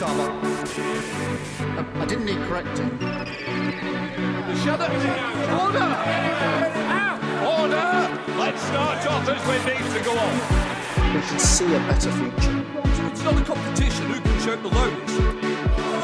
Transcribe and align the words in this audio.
Uh, 0.00 1.84
I 1.96 2.06
didn't 2.06 2.24
need 2.24 2.38
correcting. 2.48 2.88
Shut 4.64 4.80
up. 4.80 4.90
Order! 5.60 5.88
Order! 7.44 7.88
Let's 8.38 8.62
start 8.62 9.06
off 9.06 9.28
as 9.28 9.42
we 9.46 9.56
need 9.70 9.84
to 9.92 10.00
go 10.02 10.12
on. 10.18 10.34
We 11.14 11.20
can 11.20 11.38
see 11.38 11.66
a 11.74 11.78
better 11.80 12.10
future. 12.10 12.64
It's 13.10 13.22
not 13.22 13.40
a 13.40 13.44
competition 13.44 14.06
who 14.06 14.20
can 14.20 14.40
shout 14.40 14.62
the 14.62 14.68
loudest. 14.68 16.01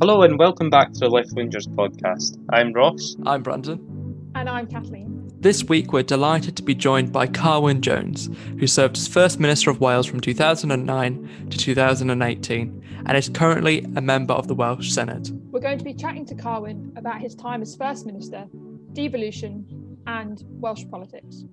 Hello 0.00 0.22
and 0.22 0.38
welcome 0.38 0.70
back 0.70 0.92
to 0.92 1.00
the 1.00 1.08
Left 1.08 1.34
Wingers 1.34 1.66
podcast. 1.66 2.38
I'm 2.50 2.72
Ross. 2.72 3.16
I'm 3.26 3.42
Brandon. 3.42 4.30
And 4.36 4.48
I'm 4.48 4.68
Kathleen. 4.68 5.28
This 5.40 5.64
week 5.64 5.92
we're 5.92 6.04
delighted 6.04 6.56
to 6.56 6.62
be 6.62 6.76
joined 6.76 7.12
by 7.12 7.26
Carwyn 7.26 7.80
Jones, 7.80 8.30
who 8.60 8.68
served 8.68 8.96
as 8.96 9.08
First 9.08 9.40
Minister 9.40 9.70
of 9.70 9.80
Wales 9.80 10.06
from 10.06 10.20
2009 10.20 11.48
to 11.50 11.58
2018 11.58 12.84
and 13.06 13.16
is 13.16 13.28
currently 13.28 13.80
a 13.96 14.00
member 14.00 14.34
of 14.34 14.46
the 14.46 14.54
Welsh 14.54 14.96
Senedd. 14.96 15.32
We're 15.50 15.58
going 15.58 15.78
to 15.78 15.84
be 15.84 15.94
chatting 15.94 16.24
to 16.26 16.36
Carwyn 16.36 16.96
about 16.96 17.20
his 17.20 17.34
time 17.34 17.60
as 17.60 17.74
First 17.74 18.06
Minister, 18.06 18.46
devolution, 18.92 19.98
and 20.06 20.44
Welsh 20.46 20.84
politics. 20.88 21.44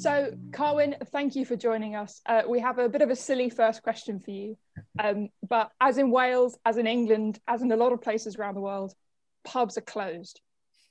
So, 0.00 0.32
Carwyn, 0.52 0.96
thank 1.12 1.36
you 1.36 1.44
for 1.44 1.56
joining 1.56 1.94
us. 1.94 2.22
Uh, 2.24 2.40
we 2.48 2.58
have 2.60 2.78
a 2.78 2.88
bit 2.88 3.02
of 3.02 3.10
a 3.10 3.16
silly 3.16 3.50
first 3.50 3.82
question 3.82 4.18
for 4.18 4.30
you. 4.30 4.56
Um, 4.98 5.28
but 5.46 5.70
as 5.78 5.98
in 5.98 6.10
Wales, 6.10 6.58
as 6.64 6.78
in 6.78 6.86
England, 6.86 7.38
as 7.46 7.60
in 7.60 7.70
a 7.70 7.76
lot 7.76 7.92
of 7.92 8.00
places 8.00 8.36
around 8.36 8.54
the 8.54 8.62
world, 8.62 8.94
pubs 9.44 9.76
are 9.76 9.82
closed. 9.82 10.40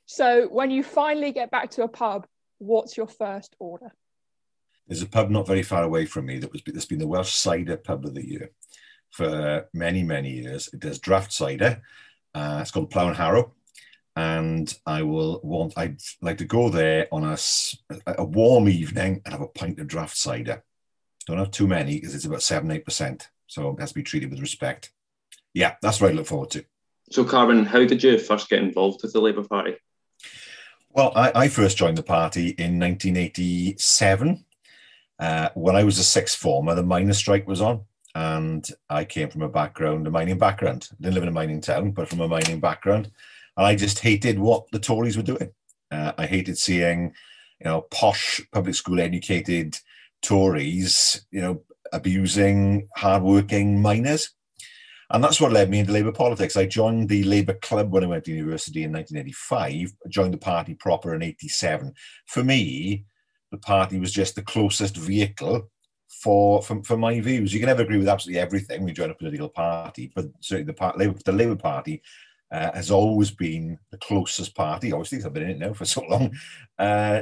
So, 0.05 0.47
when 0.49 0.69
you 0.69 0.83
finally 0.83 1.31
get 1.31 1.49
back 1.49 1.71
to 1.71 1.83
a 1.83 1.87
pub, 1.87 2.27
what's 2.59 2.97
your 2.97 3.07
first 3.07 3.55
order? 3.57 3.91
There's 4.87 5.01
a 5.01 5.07
pub 5.07 5.31
not 5.31 5.47
very 5.47 5.63
far 5.63 5.83
away 5.83 6.05
from 6.05 6.27
me 6.27 6.37
that 6.37 6.51
was 6.51 6.61
that's 6.63 6.85
been 6.85 6.99
the 6.99 7.07
Welsh 7.07 7.33
cider 7.33 7.77
pub 7.77 8.05
of 8.05 8.13
the 8.13 8.27
year 8.27 8.51
for 9.09 9.67
many 9.73 10.03
many 10.03 10.33
years. 10.33 10.69
It 10.71 10.81
does 10.81 10.99
draft 10.99 11.33
cider. 11.33 11.81
Uh, 12.35 12.59
it's 12.61 12.69
called 12.69 12.91
Plough 12.91 13.07
and 13.07 13.17
Harrow, 13.17 13.53
and 14.15 14.77
I 14.85 15.03
will 15.03 15.39
want. 15.43 15.73
I'd 15.77 16.01
like 16.21 16.37
to 16.39 16.45
go 16.45 16.69
there 16.69 17.07
on 17.11 17.23
a, 17.23 17.37
a 18.05 18.23
warm 18.23 18.67
evening 18.67 19.21
and 19.23 19.33
have 19.33 19.41
a 19.41 19.47
pint 19.47 19.79
of 19.79 19.87
draft 19.87 20.17
cider. 20.17 20.63
Don't 21.25 21.37
have 21.37 21.51
too 21.51 21.67
many 21.67 21.95
because 21.95 22.15
it's 22.15 22.25
about 22.25 22.41
seven 22.41 22.71
eight 22.71 22.85
percent, 22.85 23.29
so 23.47 23.71
it 23.71 23.79
has 23.79 23.89
to 23.89 23.95
be 23.95 24.03
treated 24.03 24.31
with 24.31 24.41
respect. 24.41 24.91
Yeah, 25.53 25.75
that's 25.81 26.01
what 26.01 26.11
I 26.11 26.13
look 26.13 26.27
forward 26.27 26.51
to. 26.51 26.65
So, 27.11 27.23
Carwyn, 27.23 27.65
how 27.65 27.85
did 27.85 28.03
you 28.03 28.19
first 28.19 28.49
get 28.49 28.61
involved 28.61 29.01
with 29.01 29.13
the 29.13 29.21
Labour 29.21 29.43
Party? 29.43 29.75
Well, 30.91 31.11
I, 31.15 31.31
I 31.35 31.47
first 31.47 31.77
joined 31.77 31.97
the 31.97 32.03
party 32.03 32.49
in 32.49 32.79
1987. 32.79 34.45
Uh, 35.19 35.49
when 35.53 35.75
I 35.75 35.83
was 35.83 35.99
a 35.99 36.03
sixth 36.03 36.37
former, 36.37 36.75
the 36.75 36.83
miners' 36.83 37.17
strike 37.17 37.47
was 37.47 37.61
on, 37.61 37.81
and 38.15 38.67
I 38.89 39.05
came 39.05 39.29
from 39.29 39.41
a 39.41 39.49
background, 39.49 40.07
a 40.07 40.11
mining 40.11 40.37
background. 40.37 40.87
Didn't 40.99 41.15
live 41.15 41.23
in 41.23 41.29
a 41.29 41.33
mining 41.33 41.61
town, 41.61 41.91
but 41.91 42.07
from 42.07 42.21
a 42.21 42.27
mining 42.27 42.59
background, 42.59 43.11
and 43.57 43.65
I 43.65 43.75
just 43.75 43.99
hated 43.99 44.39
what 44.39 44.65
the 44.71 44.79
Tories 44.79 45.17
were 45.17 45.23
doing. 45.23 45.51
Uh, 45.91 46.13
I 46.17 46.25
hated 46.25 46.57
seeing, 46.57 47.13
you 47.59 47.65
know, 47.65 47.81
posh, 47.91 48.41
public 48.51 48.75
school 48.75 48.99
educated 48.99 49.77
Tories, 50.21 51.25
you 51.31 51.41
know, 51.41 51.63
abusing 51.91 52.87
hardworking 52.95 53.81
miners. 53.81 54.31
And 55.11 55.23
that's 55.23 55.41
what 55.41 55.51
led 55.51 55.71
me 55.71 55.79
into 55.79 55.91
Labour 55.91 56.11
politics. 56.11 56.55
I 56.55 56.67
joined 56.67 57.09
the 57.09 57.23
Labour 57.23 57.55
Club 57.55 57.91
when 57.91 58.03
I 58.03 58.07
went 58.07 58.25
to 58.25 58.31
university 58.31 58.83
in 58.83 58.93
1985, 58.93 59.93
joined 60.07 60.33
the 60.35 60.37
party 60.37 60.75
proper 60.75 61.15
in 61.15 61.23
87. 61.23 61.93
For 62.27 62.43
me, 62.43 63.05
the 63.51 63.57
party 63.57 63.99
was 63.99 64.11
just 64.11 64.35
the 64.35 64.43
closest 64.43 64.95
vehicle 64.95 65.67
for, 66.21 66.61
for, 66.61 66.83
for 66.83 66.95
my 66.95 67.19
views. 67.21 67.53
You 67.53 67.59
can 67.59 67.67
never 67.67 67.81
agree 67.81 67.97
with 67.97 68.07
absolutely 68.07 68.39
everything 68.39 68.81
when 68.81 68.89
you 68.89 68.93
join 68.93 69.09
a 69.09 69.15
political 69.15 69.49
party, 69.49 70.11
but 70.13 70.25
certainly 70.41 70.65
the, 70.65 70.73
part, 70.73 70.97
Labour, 70.99 71.17
the 71.25 71.31
Labour 71.31 71.55
Party 71.55 72.03
uh, 72.51 72.71
has 72.73 72.91
always 72.91 73.31
been 73.31 73.77
the 73.91 73.97
closest 73.97 74.55
party, 74.55 74.91
obviously, 74.91 75.23
I've 75.23 75.33
been 75.33 75.43
in 75.43 75.49
it 75.51 75.59
now 75.59 75.73
for 75.73 75.85
so 75.85 76.01
long, 76.01 76.35
uh, 76.77 77.21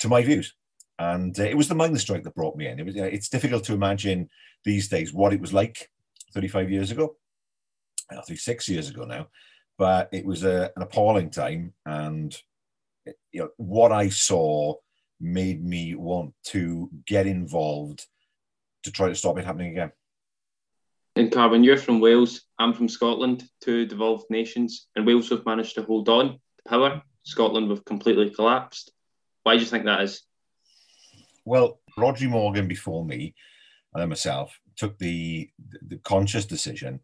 to 0.00 0.08
my 0.08 0.22
views. 0.22 0.54
And 0.98 1.38
uh, 1.38 1.44
it 1.44 1.56
was 1.56 1.68
the 1.68 1.74
miners' 1.74 2.02
strike 2.02 2.22
that 2.24 2.34
brought 2.34 2.56
me 2.56 2.68
in. 2.68 2.78
It 2.78 2.86
was, 2.86 2.96
it's 2.96 3.28
difficult 3.28 3.64
to 3.64 3.74
imagine 3.74 4.28
these 4.64 4.88
days 4.88 5.12
what 5.12 5.32
it 5.32 5.40
was 5.40 5.52
like 5.52 5.90
35 6.34 6.70
years 6.70 6.90
ago. 6.90 7.16
Think 8.26 8.38
six 8.38 8.68
years 8.68 8.88
ago 8.88 9.04
now, 9.04 9.28
but 9.78 10.08
it 10.12 10.24
was 10.24 10.44
a, 10.44 10.70
an 10.76 10.82
appalling 10.82 11.28
time, 11.28 11.74
and 11.84 12.36
you 13.32 13.40
know 13.40 13.48
what 13.56 13.90
I 13.90 14.10
saw 14.10 14.74
made 15.20 15.64
me 15.64 15.96
want 15.96 16.32
to 16.44 16.88
get 17.06 17.26
involved 17.26 18.06
to 18.84 18.92
try 18.92 19.08
to 19.08 19.14
stop 19.14 19.38
it 19.38 19.44
happening 19.44 19.72
again. 19.72 19.90
And 21.16 21.32
Carwyn, 21.32 21.64
you're 21.64 21.78
from 21.78 22.00
Wales. 22.00 22.42
I'm 22.58 22.74
from 22.74 22.90
Scotland, 22.90 23.48
two 23.62 23.86
devolved 23.86 24.26
nations, 24.28 24.88
and 24.94 25.06
Wales 25.06 25.30
have 25.30 25.46
managed 25.46 25.74
to 25.76 25.82
hold 25.82 26.10
on 26.10 26.32
to 26.32 26.68
power. 26.68 27.02
Scotland 27.22 27.70
have 27.70 27.86
completely 27.86 28.28
collapsed. 28.28 28.92
Why 29.42 29.54
do 29.54 29.60
you 29.60 29.66
think 29.66 29.86
that 29.86 30.02
is? 30.02 30.22
Well, 31.46 31.80
Rhodri 31.98 32.28
Morgan 32.28 32.68
before 32.68 33.04
me 33.04 33.34
and 33.94 34.02
then 34.02 34.10
myself 34.10 34.60
took 34.76 34.98
the 34.98 35.48
the 35.88 35.96
conscious 35.98 36.44
decision 36.44 37.00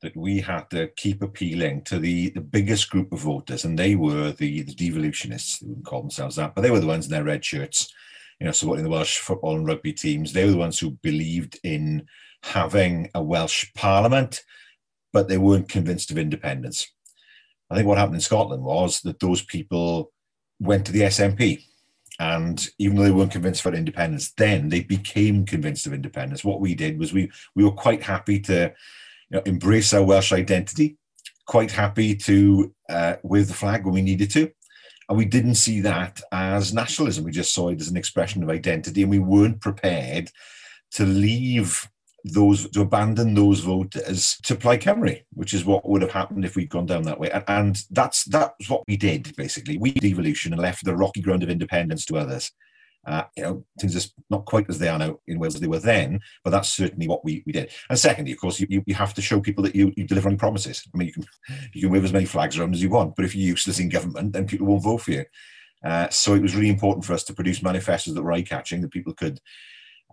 that 0.00 0.16
we 0.16 0.40
had 0.40 0.68
to 0.70 0.88
keep 0.96 1.22
appealing 1.22 1.82
to 1.84 2.00
the, 2.00 2.30
the 2.30 2.40
biggest 2.40 2.90
group 2.90 3.12
of 3.12 3.20
voters, 3.20 3.64
and 3.64 3.78
they 3.78 3.94
were 3.94 4.32
the, 4.32 4.62
the 4.62 4.74
devolutionists. 4.74 5.60
They 5.60 5.68
wouldn't 5.68 5.86
call 5.86 6.00
themselves 6.00 6.34
that, 6.34 6.56
but 6.56 6.62
they 6.62 6.72
were 6.72 6.80
the 6.80 6.88
ones 6.88 7.04
in 7.04 7.12
their 7.12 7.22
red 7.22 7.44
shirts, 7.44 7.94
you 8.40 8.46
know, 8.46 8.50
supporting 8.50 8.82
the 8.82 8.90
Welsh 8.90 9.18
football 9.18 9.54
and 9.54 9.64
rugby 9.64 9.92
teams. 9.92 10.32
They 10.32 10.44
were 10.44 10.50
the 10.50 10.56
ones 10.56 10.80
who 10.80 10.90
believed 10.90 11.60
in 11.62 12.08
having 12.42 13.10
a 13.14 13.22
Welsh 13.22 13.66
parliament, 13.74 14.42
but 15.12 15.28
they 15.28 15.38
weren't 15.38 15.68
convinced 15.68 16.10
of 16.10 16.18
independence. 16.18 16.90
I 17.70 17.76
think 17.76 17.86
what 17.86 17.98
happened 17.98 18.16
in 18.16 18.20
Scotland 18.20 18.62
was 18.62 19.00
that 19.00 19.20
those 19.20 19.42
people 19.42 20.12
went 20.60 20.86
to 20.86 20.92
the 20.92 21.02
SNP. 21.02 21.64
And 22.20 22.64
even 22.78 22.96
though 22.96 23.04
they 23.04 23.10
weren't 23.10 23.32
convinced 23.32 23.62
for 23.62 23.72
independence, 23.72 24.32
then 24.36 24.68
they 24.68 24.80
became 24.80 25.46
convinced 25.46 25.86
of 25.86 25.94
independence. 25.94 26.44
What 26.44 26.60
we 26.60 26.74
did 26.74 26.98
was 26.98 27.12
we 27.12 27.30
we 27.54 27.64
were 27.64 27.72
quite 27.72 28.02
happy 28.02 28.38
to 28.40 28.72
you 29.30 29.36
know, 29.36 29.42
embrace 29.46 29.94
our 29.94 30.04
Welsh 30.04 30.32
identity, 30.32 30.98
quite 31.46 31.70
happy 31.70 32.14
to 32.16 32.74
uh, 32.88 33.14
wave 33.22 33.48
the 33.48 33.54
flag 33.54 33.84
when 33.84 33.94
we 33.94 34.02
needed 34.02 34.30
to. 34.32 34.50
And 35.08 35.18
we 35.18 35.24
didn't 35.24 35.56
see 35.56 35.80
that 35.80 36.20
as 36.30 36.72
nationalism. 36.72 37.24
We 37.24 37.32
just 37.32 37.52
saw 37.52 37.70
it 37.70 37.80
as 37.80 37.88
an 37.88 37.96
expression 37.96 38.42
of 38.42 38.50
identity, 38.50 39.02
and 39.02 39.10
we 39.10 39.18
weren't 39.18 39.60
prepared 39.60 40.30
to 40.92 41.04
leave 41.04 41.88
those, 42.24 42.68
to 42.70 42.80
abandon 42.82 43.34
those 43.34 43.60
voters 43.60 44.38
to 44.44 44.54
Plaid 44.54 44.82
Cymru, 44.82 45.22
which 45.32 45.54
is 45.54 45.64
what 45.64 45.88
would 45.88 46.02
have 46.02 46.12
happened 46.12 46.44
if 46.44 46.56
we'd 46.56 46.70
gone 46.70 46.86
down 46.86 47.02
that 47.04 47.18
way. 47.18 47.30
And, 47.30 47.44
and 47.48 47.82
that's 47.90 48.24
that's 48.24 48.68
what 48.68 48.82
we 48.86 48.96
did 48.96 49.34
basically. 49.36 49.78
We 49.78 49.92
devolution 49.92 50.52
and 50.52 50.62
left 50.62 50.84
the 50.84 50.96
rocky 50.96 51.20
ground 51.20 51.42
of 51.42 51.50
independence 51.50 52.04
to 52.06 52.18
others. 52.18 52.52
Uh, 53.04 53.24
you 53.36 53.42
know, 53.42 53.64
things 53.80 53.96
are 53.96 54.08
not 54.30 54.44
quite 54.44 54.66
as 54.68 54.78
they 54.78 54.88
are 54.88 54.98
now 54.98 55.18
in 55.26 55.40
Wales 55.40 55.56
as 55.56 55.60
they 55.60 55.66
were 55.66 55.80
then, 55.80 56.20
but 56.44 56.50
that's 56.50 56.68
certainly 56.68 57.08
what 57.08 57.24
we, 57.24 57.42
we 57.44 57.52
did. 57.52 57.68
And 57.90 57.98
secondly, 57.98 58.30
of 58.30 58.38
course, 58.38 58.60
you, 58.60 58.84
you 58.86 58.94
have 58.94 59.12
to 59.14 59.20
show 59.20 59.40
people 59.40 59.64
that 59.64 59.74
you, 59.74 59.92
you 59.96 60.06
deliver 60.06 60.28
on 60.28 60.38
promises. 60.38 60.84
I 60.94 60.96
mean, 60.96 61.08
you 61.08 61.14
can 61.14 61.24
you 61.74 61.80
can 61.80 61.90
wave 61.90 62.04
as 62.04 62.12
many 62.12 62.26
flags 62.26 62.56
around 62.56 62.74
as 62.74 62.82
you 62.82 62.90
want, 62.90 63.16
but 63.16 63.24
if 63.24 63.34
you're 63.34 63.48
useless 63.48 63.80
in 63.80 63.88
government, 63.88 64.32
then 64.32 64.46
people 64.46 64.68
won't 64.68 64.84
vote 64.84 65.02
for 65.02 65.10
you. 65.10 65.24
Uh, 65.84 66.08
so 66.10 66.34
it 66.34 66.42
was 66.42 66.54
really 66.54 66.68
important 66.68 67.04
for 67.04 67.12
us 67.12 67.24
to 67.24 67.34
produce 67.34 67.60
manifestos 67.60 68.14
that 68.14 68.22
were 68.22 68.32
eye-catching, 68.32 68.80
that 68.82 68.92
people 68.92 69.12
could 69.12 69.40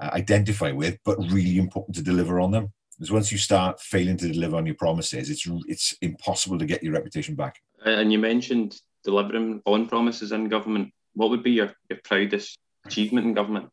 identify 0.02 0.72
with, 0.72 0.98
but 1.04 1.18
really 1.32 1.58
important 1.58 1.96
to 1.96 2.04
deliver 2.04 2.40
on 2.40 2.52
them. 2.52 2.72
Because 2.98 3.12
once 3.12 3.32
you 3.32 3.38
start 3.38 3.80
failing 3.80 4.18
to 4.18 4.32
deliver 4.32 4.58
on 4.58 4.66
your 4.66 4.76
promises, 4.76 5.29
it's 5.29 5.47
it's 5.68 5.96
impossible 6.02 6.59
to 6.59 6.66
get 6.66 6.84
your 6.84 6.94
reputation 6.94 7.35
back. 7.35 7.56
And 7.85 8.12
you 8.12 8.20
mentioned 8.20 8.79
delivering 9.03 9.62
on 9.66 9.88
promises 9.88 10.32
in 10.32 10.50
government. 10.50 10.91
What 11.14 11.29
would 11.29 11.44
be 11.44 11.52
your, 11.52 11.72
your 11.90 12.00
proudest 12.03 12.58
achievement 12.85 13.28
in 13.28 13.34
government? 13.34 13.70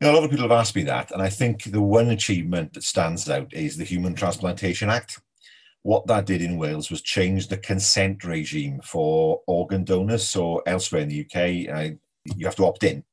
You 0.00 0.06
know, 0.06 0.12
a 0.12 0.14
lot 0.14 0.24
of 0.24 0.30
people 0.30 0.48
have 0.48 0.58
asked 0.58 0.76
me 0.76 0.84
that, 0.84 1.10
and 1.10 1.22
I 1.22 1.30
think 1.30 1.64
the 1.64 1.80
one 1.80 2.10
achievement 2.10 2.74
that 2.74 2.84
stands 2.84 3.28
out 3.30 3.52
is 3.54 3.76
the 3.76 3.84
Human 3.84 4.14
Transplantation 4.14 4.90
Act. 4.90 5.20
What 5.82 6.06
that 6.08 6.26
did 6.26 6.42
in 6.42 6.58
Wales 6.58 6.90
was 6.90 7.00
change 7.00 7.48
the 7.48 7.56
consent 7.56 8.24
regime 8.24 8.80
for 8.82 9.40
organ 9.46 9.84
donors. 9.84 10.26
So 10.26 10.62
elsewhere 10.66 11.02
in 11.02 11.08
the 11.08 11.20
UK, 11.20 11.74
uh, 11.74 11.94
you 12.36 12.44
have 12.46 12.56
to 12.56 12.66
opt 12.66 12.82
in. 12.82 13.04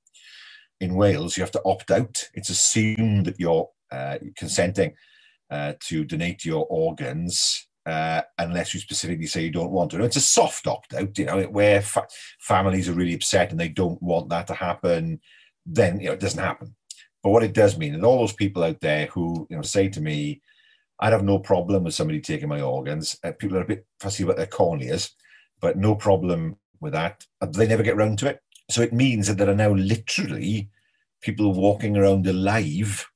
In 0.84 0.96
Wales, 0.96 1.38
you 1.38 1.44
have 1.44 1.52
to 1.52 1.62
opt 1.64 1.92
out. 1.92 2.30
It's 2.34 2.50
assumed 2.50 3.28
that 3.28 3.40
you're 3.40 3.70
uh, 3.90 4.18
consenting 4.36 4.94
uh, 5.50 5.74
to 5.80 6.04
donate 6.04 6.44
your 6.44 6.66
organs 6.70 7.70
uh, 7.86 8.22
unless 8.38 8.74
you 8.74 8.82
specifically 8.82 9.28
say 9.28 9.44
you 9.44 9.52
don't 9.52 9.72
want 9.72 9.92
to. 9.92 10.04
It's 10.04 10.18
a 10.18 10.22
soft 10.22 10.68
opt 10.68 10.94
out, 10.94 11.18
you 11.18 11.24
know, 11.24 11.44
where 11.44 11.82
fa- 11.82 12.08
families 12.40 12.90
are 12.90 12.94
really 12.94 13.14
upset 13.14 13.52
and 13.52 13.60
they 13.60 13.70
don't 13.70 14.02
want 14.04 14.28
that 14.30 14.46
to 14.48 14.54
happen. 14.54 15.22
Then 15.66 16.02
you 16.02 16.08
know 16.08 16.14
it 16.14 16.20
doesn't 16.20 16.44
happen. 16.44 16.76
But 17.24 17.30
what 17.30 17.44
it 17.44 17.54
does 17.54 17.78
mean, 17.78 17.94
and 17.94 18.04
all 18.04 18.20
those 18.20 18.34
people 18.34 18.62
out 18.62 18.82
there 18.82 19.06
who 19.06 19.48
you 19.50 19.56
know 19.56 19.62
say 19.62 19.88
to 19.88 20.02
me, 20.02 20.42
"I'd 21.00 21.14
have 21.14 21.24
no 21.24 21.40
problem 21.40 21.86
with 21.86 21.94
somebody 21.94 22.20
taking 22.20 22.50
my 22.50 22.60
organs." 22.60 23.18
Uh, 23.24 23.32
people 23.32 23.58
are 23.58 23.64
a 23.64 23.68
bit 23.68 23.86
fussy 24.02 24.24
about 24.24 24.36
their 24.36 24.48
corneas, 24.48 25.12
but 25.62 25.78
no 25.78 25.96
problem 25.96 26.58
with 26.82 26.92
that. 26.92 27.26
They 27.40 27.68
never 27.68 27.84
get 27.84 27.96
round 27.96 28.20
to 28.20 28.28
it. 28.28 28.42
So 28.70 28.82
it 28.82 28.92
means 28.92 29.28
that 29.28 29.38
there 29.38 29.50
are 29.50 29.56
now 29.56 29.72
literally 29.72 30.70
people 31.24 31.54
walking 31.54 31.98
around 31.98 32.28
alive, 32.28 33.08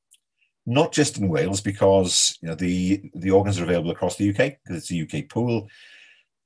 not 0.66 0.92
just 0.92 1.18
in 1.18 1.30
Wales, 1.30 1.62
because 1.62 2.38
you 2.42 2.48
know 2.48 2.56
the 2.56 3.12
the 3.16 3.32
organs 3.32 3.60
are 3.60 3.64
available 3.64 3.92
across 3.92 4.16
the 4.16 4.30
UK 4.30 4.58
because 4.64 4.78
it's 4.78 4.92
a 4.92 5.02
UK 5.02 5.30
pool. 5.30 5.68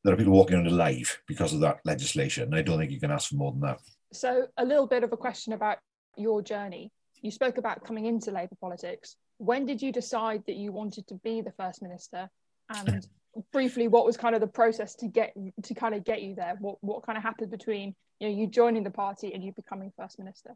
There 0.04 0.14
are 0.14 0.18
people 0.18 0.34
walking 0.34 0.56
around 0.56 0.68
alive 0.68 1.22
because 1.28 1.54
of 1.54 1.60
that 1.62 1.80
legislation. 1.86 2.54
I 2.54 2.64
don't 2.64 2.80
think 2.80 2.92
you 2.92 3.00
can 3.00 3.12
ask 3.12 3.30
for 3.30 3.36
more 3.36 3.52
than 3.52 3.62
that. 3.62 3.80
So, 4.12 4.48
a 4.58 4.66
little 4.66 4.88
bit 4.88 5.04
of 5.04 5.14
a 5.14 5.18
question 5.18 5.54
about 5.54 5.78
your 6.18 6.42
journey. 6.42 6.92
You 7.22 7.32
spoke 7.32 7.58
about 7.58 7.86
coming 7.86 8.08
into 8.08 8.32
Labour 8.32 8.58
politics. 8.60 9.16
When 9.38 9.66
did 9.66 9.82
you 9.82 9.92
decide 9.92 10.44
that 10.48 10.56
you 10.56 10.72
wanted 10.72 11.08
to 11.08 11.16
be 11.16 11.42
the 11.42 11.52
first 11.52 11.82
minister? 11.82 12.30
And 12.76 13.08
briefly, 13.54 13.88
what 13.88 14.06
was 14.06 14.18
kind 14.18 14.34
of 14.34 14.42
the 14.42 14.48
process 14.48 14.96
to 14.96 15.08
get 15.08 15.34
to 15.64 15.74
kind 15.76 15.94
of 15.94 16.04
get 16.04 16.24
you 16.24 16.36
there? 16.36 16.58
What 16.60 16.78
what 16.82 17.06
kind 17.06 17.18
of 17.18 17.24
happened 17.24 17.52
between 17.52 17.96
you 18.22 18.30
know 18.30 18.36
you 18.36 18.48
joining 18.48 18.84
the 18.84 18.92
party 18.92 19.34
and 19.34 19.44
you 19.44 19.52
becoming 19.52 19.92
first 19.98 20.20
minister? 20.20 20.56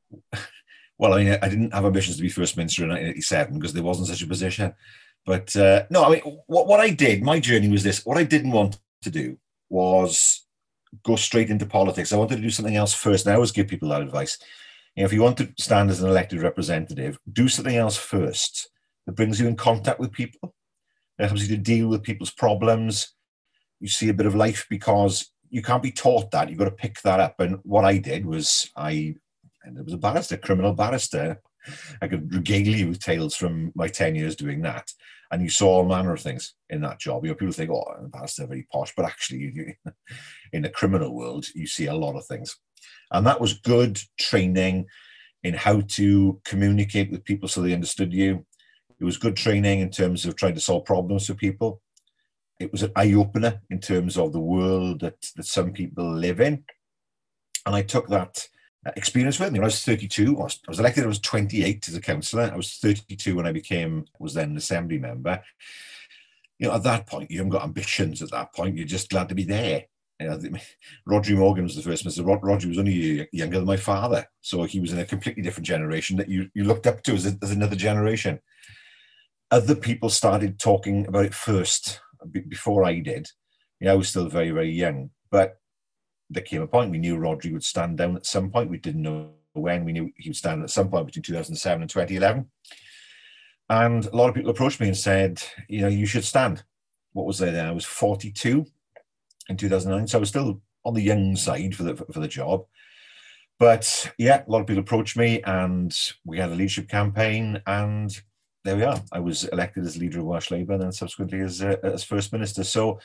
well, 1.00 1.14
I 1.14 1.24
mean, 1.24 1.38
I 1.42 1.50
didn't 1.50 1.74
have 1.74 1.86
ambitions 1.86 2.18
to 2.18 2.22
be 2.22 2.30
first 2.30 2.56
minister 2.56 2.84
in 2.84 2.90
1987 2.90 3.56
because 3.56 3.74
there 3.74 3.84
wasn't 3.84 4.08
such 4.08 4.22
a 4.22 4.28
position. 4.28 4.74
But 5.26 5.56
uh, 5.56 5.84
no, 5.90 6.04
I 6.04 6.10
mean, 6.12 6.22
what 6.46 6.68
what 6.68 6.80
I 6.80 6.92
did, 6.92 7.24
my 7.24 7.40
journey 7.40 7.68
was 7.68 7.84
this. 7.84 8.06
What 8.06 8.18
I 8.18 8.24
didn't 8.24 8.52
want 8.52 8.78
to 9.02 9.10
do 9.10 9.38
was 9.70 10.46
go 11.04 11.16
straight 11.16 11.50
into 11.50 11.66
politics. 11.66 12.14
I 12.14 12.18
wanted 12.18 12.36
to 12.36 12.42
do 12.44 12.52
something 12.52 12.76
else 12.76 12.94
first. 12.94 13.26
And 13.26 13.34
I 13.34 13.36
always 13.36 13.52
give 13.52 13.68
people 13.68 13.90
that 13.90 14.02
advice. 14.02 14.38
You 14.96 15.02
know, 15.02 15.08
if 15.08 15.14
you 15.14 15.24
want 15.24 15.38
to 15.38 15.52
stand 15.58 15.90
as 15.90 16.02
an 16.02 16.10
elected 16.10 16.44
representative, 16.44 17.18
do 17.34 17.48
something 17.48 17.76
else 17.76 17.98
first 17.98 18.70
that 19.08 19.16
brings 19.16 19.40
you 19.40 19.48
in 19.48 19.56
contact 19.56 20.00
with 20.00 20.12
people. 20.12 20.54
That 21.18 21.30
helps 21.30 21.42
you 21.42 21.56
to 21.56 21.62
deal 21.62 21.88
with 21.88 22.04
people's 22.04 22.32
problems. 22.32 23.14
You 23.80 23.88
see 23.88 24.10
a 24.10 24.14
bit 24.14 24.28
of 24.28 24.36
life 24.36 24.68
because 24.70 25.32
you 25.56 25.62
can't 25.62 25.82
be 25.82 25.92
taught 25.92 26.32
that. 26.32 26.50
You've 26.50 26.60
got 26.60 26.66
to 26.66 26.72
pick 26.72 27.02
that 27.04 27.22
up. 27.22 27.40
And 27.40 27.60
what 27.64 27.86
I 27.86 27.98
did 27.98 28.26
was 28.26 28.70
I, 28.76 29.16
and 29.64 29.78
it 29.78 29.86
was 29.86 29.94
a 29.94 29.98
barrister, 29.98 30.36
criminal 30.36 30.74
barrister. 30.74 31.42
I 32.02 32.10
could 32.10 32.36
regale 32.36 32.68
you 32.68 32.90
with 32.90 33.00
tales 33.00 33.38
from 33.38 33.72
my 33.74 33.88
10 33.88 34.16
years 34.16 34.36
doing 34.36 34.64
that. 34.64 34.92
And 35.32 35.42
you 35.42 35.48
saw 35.48 35.78
all 35.78 35.86
manner 35.86 36.12
of 36.12 36.20
things 36.20 36.56
in 36.70 36.82
that 36.82 37.00
job. 37.00 37.24
You 37.24 37.32
know, 37.32 37.36
people 37.36 37.54
think, 37.54 37.72
oh, 37.72 37.86
a 37.98 38.10
barrister 38.10 38.46
very 38.46 38.68
posh, 38.70 38.92
but 38.98 39.06
actually, 39.06 39.40
you, 39.56 39.74
in 40.52 40.64
the 40.64 40.70
criminal 40.70 41.16
world, 41.16 41.46
you 41.56 41.68
see 41.68 41.86
a 41.86 41.96
lot 41.96 42.18
of 42.18 42.26
things. 42.26 42.58
And 43.12 43.26
that 43.26 43.40
was 43.40 43.62
good 43.62 43.98
training 44.20 44.88
in 45.42 45.54
how 45.54 45.84
to 45.92 46.42
communicate 46.44 47.12
with 47.12 47.24
people 47.24 47.48
so 47.48 47.62
they 47.62 47.72
understood 47.72 48.12
you. 48.12 48.46
It 49.00 49.06
was 49.06 49.18
good 49.18 49.38
training 49.38 49.80
in 49.80 49.90
terms 49.90 50.26
of 50.26 50.36
trying 50.36 50.56
to 50.56 50.60
solve 50.60 50.84
problems 50.84 51.28
for 51.28 51.34
people. 51.34 51.82
It 52.60 52.72
was 52.72 52.84
an 52.84 52.92
eye 52.96 53.14
opener 53.14 53.62
in 53.70 53.80
terms 53.80 54.18
of 54.18 54.32
the 54.32 54.40
world 54.40 55.02
that, 55.02 55.20
that 55.36 55.46
some 55.46 55.74
people 55.74 56.14
live 56.14 56.40
in. 56.40 56.64
And 57.66 57.76
I 57.76 57.82
took 57.82 58.08
that 58.08 58.48
uh, 58.86 58.92
experience 58.96 59.40
with 59.40 59.52
me. 59.52 59.60
When 59.60 59.66
I 59.66 59.68
was 59.68 59.84
32, 59.84 60.40
I 60.40 60.44
was, 60.44 60.60
I 60.68 60.72
was 60.72 60.80
elected, 60.80 61.04
I 61.04 61.08
was 61.08 61.20
28 61.20 61.90
as 61.90 61.96
a 61.96 62.02
councillor. 62.02 62.50
I 62.54 62.56
was 62.56 62.78
32 62.78 63.36
when 63.36 63.48
I 63.48 63.52
became, 63.52 64.06
was 64.20 64.36
then 64.36 64.52
an 64.52 64.58
assembly 64.58 65.00
member. 65.00 65.42
You 66.60 66.68
know, 66.68 66.76
at 66.76 66.84
that 66.84 67.08
point, 67.08 67.32
you 67.32 67.38
haven't 67.38 67.52
got 67.52 67.64
ambitions 67.64 68.22
at 68.22 68.32
that 68.32 68.54
point. 68.54 68.78
You're 68.78 68.88
just 68.88 69.10
glad 69.10 69.28
to 69.30 69.36
be 69.36 69.44
there. 69.44 69.86
You 70.20 70.28
know, 70.28 70.40
Morgan 71.36 71.64
was 71.64 71.76
the 71.76 71.82
first 71.82 72.06
minister. 72.06 72.24
Rod, 72.24 72.42
was 72.44 72.80
only 72.80 73.28
younger 73.34 73.58
than 73.58 73.66
my 73.66 73.76
father. 73.76 74.26
So 74.42 74.64
he 74.64 74.80
was 74.80 74.94
in 74.94 75.00
a 75.00 75.06
completely 75.06 75.44
different 75.44 75.68
generation 75.68 76.16
that 76.18 76.30
you, 76.30 76.50
you 76.54 76.64
looked 76.64 76.88
up 76.88 77.04
to 77.04 77.14
as, 77.14 77.26
a, 77.26 77.38
as 77.42 77.52
another 77.52 77.76
generation. 77.76 78.40
Other 79.52 79.76
people 79.76 80.10
started 80.10 80.60
talking 80.60 81.06
about 81.08 81.26
it 81.26 81.34
first 81.34 82.00
before 82.26 82.86
I 82.86 83.00
did. 83.00 83.28
Yeah, 83.80 83.92
I 83.92 83.96
was 83.96 84.10
still 84.10 84.28
very, 84.28 84.52
very 84.52 84.72
young. 84.72 85.10
But 85.32 85.60
there 86.30 86.44
came 86.44 86.62
a 86.62 86.68
point 86.68 86.92
we 86.92 86.98
knew 86.98 87.18
Rhodri 87.18 87.54
would 87.54 87.64
stand 87.64 87.98
down 87.98 88.16
at 88.16 88.26
some 88.26 88.50
point. 88.50 88.70
We 88.70 88.78
didn't 88.78 89.02
know 89.02 89.32
when. 89.54 89.86
We 89.86 89.94
knew 89.94 90.12
he 90.18 90.30
would 90.30 90.36
stand 90.36 90.64
at 90.64 90.70
some 90.70 90.90
point 90.90 91.08
between 91.08 91.24
2007 91.24 91.82
and 91.82 91.90
2011. 91.90 92.50
And 93.70 94.06
a 94.06 94.16
lot 94.16 94.30
of 94.30 94.36
people 94.36 94.52
approached 94.52 94.80
me 94.80 94.88
and 94.88 94.98
said, 94.98 95.42
you 95.68 95.82
know, 95.82 95.88
you 95.88 96.06
should 96.06 96.26
stand. 96.26 96.64
What 97.14 97.26
was 97.26 97.42
I 97.42 97.50
then? 97.52 97.66
I 97.66 97.72
was 97.72 97.86
42 97.86 98.66
in 99.50 99.58
2009. 99.58 100.08
So 100.08 100.18
I 100.18 100.20
was 100.20 100.30
still 100.30 100.62
on 100.84 100.94
the 100.94 101.02
young 101.02 101.36
side 101.36 101.76
for 101.76 101.84
the, 101.84 101.96
for 101.96 102.20
the 102.20 102.28
job. 102.28 102.66
But 103.58 104.12
yeah, 104.18 104.44
a 104.46 104.52
lot 104.52 104.62
of 104.62 104.68
people 104.68 104.82
approached 104.82 105.18
me 105.18 105.42
and 105.44 105.96
we 106.26 106.38
had 106.38 106.52
a 106.52 106.56
leadership 106.56 106.90
campaign 106.90 107.62
and 107.66 108.12
there 108.66 108.76
we 108.76 108.84
are. 108.84 109.00
I 109.12 109.20
was 109.20 109.46
elected 109.46 109.86
as 109.86 109.96
leader 109.96 110.20
of 110.20 110.26
Welsh 110.26 110.50
Labour 110.50 110.74
and 110.74 110.82
then 110.82 110.92
subsequently 110.92 111.40
as, 111.40 111.62
uh, 111.62 111.78
as 111.84 112.04
First 112.04 112.34
Minister. 112.34 112.64
So 112.64 113.00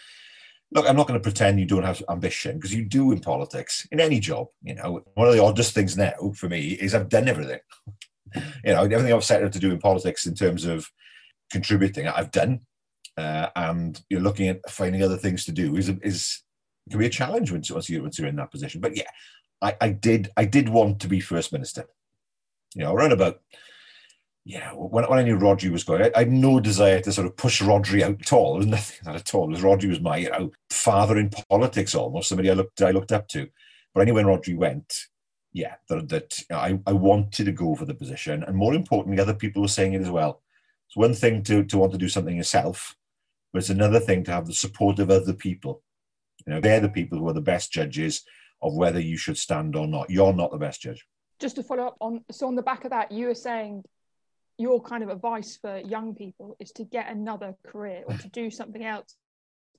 look, 0.73 0.89
I'm 0.89 0.97
not 0.97 1.07
going 1.07 1.21
to 1.21 1.23
pretend 1.23 1.61
you 1.61 1.67
don't 1.67 1.85
have 1.85 2.03
ambition 2.09 2.57
because 2.57 2.75
you 2.75 2.85
do 2.85 3.13
in 3.13 3.21
politics, 3.21 3.87
in 3.93 4.01
any 4.01 4.21
job. 4.21 4.49
You 4.63 4.75
know, 4.77 5.03
one 5.15 5.29
of 5.29 5.35
the 5.35 5.43
oddest 5.43 5.75
things 5.75 5.99
now 5.99 6.33
for 6.35 6.49
me 6.49 6.71
is 6.73 6.95
I've 6.95 7.11
done 7.11 7.29
everything. 7.29 7.61
you 8.35 8.73
know, 8.73 8.83
everything 8.83 9.13
I've 9.13 9.23
set 9.23 9.43
out 9.43 9.53
to 9.53 9.59
do 9.59 9.71
in 9.71 9.79
politics 9.79 10.27
in 10.27 10.35
terms 10.35 10.65
of 10.65 10.91
contributing, 11.53 12.09
I've 12.09 12.31
done. 12.31 12.61
Uh, 13.19 13.49
and 13.55 14.01
you're 14.09 14.21
looking 14.21 14.49
at 14.49 14.71
finding 14.71 15.03
other 15.03 15.19
things 15.19 15.45
to 15.45 15.53
do 15.53 15.77
is 15.77 15.91
is 16.03 16.43
can 16.89 16.99
be 16.99 17.07
a 17.07 17.11
challenge 17.11 17.53
once, 17.53 17.71
once, 17.71 17.89
you, 17.91 18.03
once 18.03 18.19
you're 18.19 18.29
in 18.29 18.37
that 18.37 18.51
position. 18.51 18.81
But 18.81 18.97
yeah, 18.97 19.11
I, 19.61 19.77
I 19.81 19.89
did 19.91 20.31
I 20.39 20.47
did 20.47 20.71
want 20.71 21.01
to 21.01 21.09
be 21.09 21.21
first 21.21 21.53
minister. 21.53 21.85
You 22.75 22.85
know, 22.85 22.95
around 22.95 23.13
about 23.13 23.41
yeah, 24.51 24.73
when, 24.73 25.05
when 25.05 25.19
I 25.21 25.23
knew 25.23 25.39
Rhodri 25.39 25.71
was 25.71 25.85
going, 25.85 26.03
I, 26.03 26.11
I, 26.17 26.19
had 26.21 26.33
no 26.33 26.59
desire 26.59 27.01
to 27.03 27.13
sort 27.13 27.29
of 27.29 27.37
push 27.37 27.63
Rhodri 27.63 28.03
out 28.03 28.21
at 28.21 28.33
all. 28.33 28.55
There 28.55 28.59
was 28.59 28.67
nothing 28.79 28.99
that 29.05 29.15
at 29.15 29.33
all. 29.33 29.47
Because 29.47 29.63
Rhodri 29.63 29.89
was 29.89 30.01
my 30.01 30.17
you 30.17 30.31
know, 30.31 30.51
father 30.71 31.19
in 31.19 31.31
politics 31.49 31.95
almost, 31.95 32.29
somebody 32.29 32.51
I 32.51 32.55
looked 32.55 32.83
I 32.83 32.91
looked 32.91 33.13
up 33.13 33.29
to. 33.29 33.49
But 33.95 34.01
I 34.01 34.05
knew 34.05 34.15
when 34.15 34.27
Rhodri 34.27 34.57
went, 34.57 34.93
yeah, 35.53 35.75
that, 35.89 36.09
that 36.09 36.43
I, 36.51 36.81
I 36.85 36.93
wanted 36.93 37.45
to 37.45 37.53
go 37.53 37.77
for 37.77 37.85
the 37.85 37.95
position. 37.95 38.43
And 38.43 38.57
more 38.57 38.75
importantly, 38.75 39.21
other 39.21 39.35
people 39.35 39.63
were 39.63 39.69
saying 39.69 39.93
it 39.93 40.03
as 40.03 40.11
well. 40.11 40.43
It's 40.89 40.97
one 40.97 41.15
thing 41.15 41.45
to, 41.45 41.63
to 41.63 41.79
want 41.79 41.93
to 41.93 41.99
do 41.99 42.09
something 42.09 42.37
yourself, 42.37 42.97
but 43.53 43.61
it's 43.61 43.71
another 43.71 44.01
thing 44.01 44.25
to 44.25 44.33
have 44.33 44.49
the 44.49 44.53
support 44.53 44.99
of 44.99 45.11
other 45.11 45.33
people. 45.33 45.83
You 46.45 46.55
know, 46.55 46.61
they're 46.61 46.81
the 46.81 46.89
people 46.89 47.19
who 47.19 47.29
are 47.29 47.35
the 47.35 47.41
best 47.41 47.71
judges 47.71 48.25
of 48.63 48.75
whether 48.75 48.99
you 48.99 49.17
should 49.17 49.39
stand 49.39 49.77
or 49.77 49.87
not. 49.87 50.11
You're 50.11 50.33
not 50.33 50.51
the 50.51 50.59
best 50.59 50.83
judge. 50.83 51.07
Just 51.39 51.55
to 51.55 51.63
follow 51.63 51.87
up 51.87 51.97
on, 52.01 52.25
so 52.33 52.49
on 52.49 52.57
the 52.57 52.63
back 52.63 52.85
of 52.85 52.91
that, 52.91 53.13
you 53.13 53.29
were 53.29 53.35
saying 53.35 53.85
your 54.61 54.81
kind 54.81 55.03
of 55.03 55.09
advice 55.09 55.57
for 55.57 55.79
young 55.79 56.15
people 56.15 56.55
is 56.61 56.71
to 56.73 56.85
get 56.85 57.11
another 57.11 57.55
career 57.67 58.03
or 58.07 58.15
to 58.19 58.29
do 58.29 58.51
something 58.51 58.85
else 58.85 59.17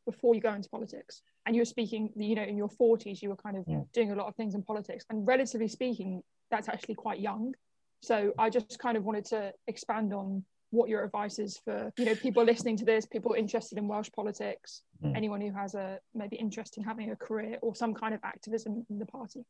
before 0.08 0.34
you 0.34 0.41
go 0.41 0.51
into 0.51 0.67
politics 0.70 1.22
and 1.46 1.55
you 1.55 1.62
were 1.62 1.65
speaking 1.65 2.10
you 2.15 2.34
know 2.34 2.41
in 2.41 2.58
your 2.58 2.67
40s 2.67 3.22
you 3.22 3.29
were 3.29 3.36
kind 3.36 3.58
of 3.58 3.63
yeah. 3.67 3.82
doing 3.94 4.12
a 4.12 4.15
lot 4.15 4.27
of 4.27 4.36
things 4.36 4.55
in 4.55 4.63
politics 4.63 5.05
and 5.12 5.27
relatively 5.27 5.67
speaking 5.67 6.24
that's 6.50 6.67
actually 6.67 6.96
quite 6.96 7.20
young 7.20 7.53
so 8.01 8.34
i 8.39 8.50
just 8.50 8.79
kind 8.79 8.98
of 8.98 9.03
wanted 9.03 9.25
to 9.25 9.53
expand 9.67 10.13
on 10.13 10.44
what 10.72 10.89
your 10.89 11.03
advice 11.03 11.38
is 11.38 11.60
for 11.63 11.94
you 12.00 12.05
know 12.05 12.15
people 12.15 12.44
listening 12.44 12.75
to 12.75 12.86
this 12.86 13.05
people 13.05 13.36
interested 13.38 13.77
in 13.77 13.88
welsh 13.88 14.10
politics 14.15 14.82
mm. 15.03 15.15
anyone 15.15 15.41
who 15.41 15.51
has 15.51 15.75
a 15.75 16.00
maybe 16.15 16.38
interest 16.38 16.77
in 16.77 16.84
having 16.84 17.12
a 17.12 17.15
career 17.15 17.60
or 17.62 17.75
some 17.75 17.94
kind 17.94 18.15
of 18.15 18.20
activism 18.24 18.84
in 18.89 18.98
the 18.98 19.05
party 19.05 19.46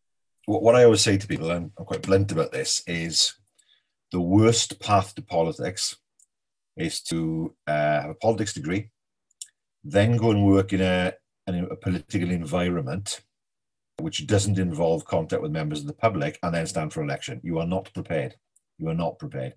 what 0.48 0.76
i 0.76 0.84
always 0.84 1.02
say 1.02 1.18
to 1.18 1.26
people 1.26 1.52
and 1.52 1.72
i'm 1.78 1.86
quite 1.86 2.02
blunt 2.02 2.34
about 2.34 2.52
this 2.52 2.84
is 2.86 3.36
the 4.12 4.22
worst 4.22 4.80
path 4.80 5.16
to 5.16 5.22
politics 5.22 5.98
is 6.78 7.02
to 7.02 7.56
uh, 7.68 8.02
have 8.02 8.10
a 8.10 8.16
politics 8.16 8.54
degree, 8.54 8.90
then 9.84 10.18
go 10.18 10.32
and 10.32 10.46
work 10.46 10.74
in 10.74 10.82
a, 10.82 11.14
a 11.48 11.76
political 11.76 12.30
environment 12.32 13.22
which 14.00 14.26
doesn't 14.28 14.58
involve 14.58 15.06
contact 15.06 15.42
with 15.42 15.52
members 15.52 15.82
of 15.82 15.88
the 15.88 15.94
public 15.94 16.40
and 16.44 16.56
then 16.56 16.66
stand 16.66 16.92
for 16.92 17.04
election. 17.04 17.40
You 17.44 17.60
are 17.60 17.68
not 17.68 17.94
prepared. 17.94 18.36
You 18.78 18.90
are 18.90 18.96
not 18.96 19.20
prepared. 19.20 19.54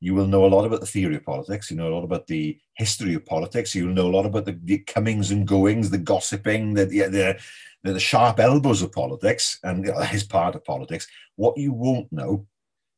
You 0.00 0.14
will 0.14 0.26
know 0.26 0.44
a 0.44 0.48
lot 0.48 0.64
about 0.64 0.80
the 0.80 0.86
theory 0.86 1.16
of 1.16 1.24
politics. 1.24 1.70
You 1.70 1.76
know 1.76 1.88
a 1.88 1.94
lot 1.94 2.04
about 2.04 2.26
the 2.26 2.58
history 2.74 3.14
of 3.14 3.24
politics. 3.24 3.74
You 3.74 3.86
will 3.86 3.94
know 3.94 4.08
a 4.08 4.16
lot 4.16 4.26
about 4.26 4.46
the, 4.46 4.58
the 4.64 4.78
comings 4.78 5.30
and 5.30 5.46
goings, 5.46 5.90
the 5.90 5.98
gossiping, 5.98 6.74
the, 6.74 6.86
the, 6.86 6.98
the, 7.02 7.38
the 7.84 8.00
sharp 8.00 8.40
elbows 8.40 8.82
of 8.82 8.92
politics, 8.92 9.58
and 9.62 9.84
you 9.84 9.92
know, 9.92 10.00
that 10.00 10.14
is 10.14 10.24
part 10.24 10.54
of 10.54 10.64
politics. 10.64 11.06
What 11.36 11.56
you 11.56 11.72
won't 11.72 12.12
know 12.12 12.46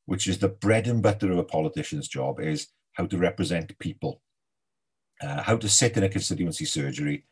which 0.07 0.27
is 0.27 0.39
the 0.39 0.49
bread 0.49 0.87
and 0.87 1.03
butter 1.03 1.31
of 1.31 1.39
a 1.39 1.45
politician's 1.45 2.09
job, 2.09 2.41
is 2.41 2.69
how 2.93 3.07
to 3.07 3.19
represent 3.19 3.79
people, 3.79 4.23
uh, 5.23 5.43
how 5.43 5.57
to 5.57 5.69
sit 5.69 5.97
in 5.97 6.05
a 6.05 6.09
constituency 6.09 6.65
surgery 6.65 7.25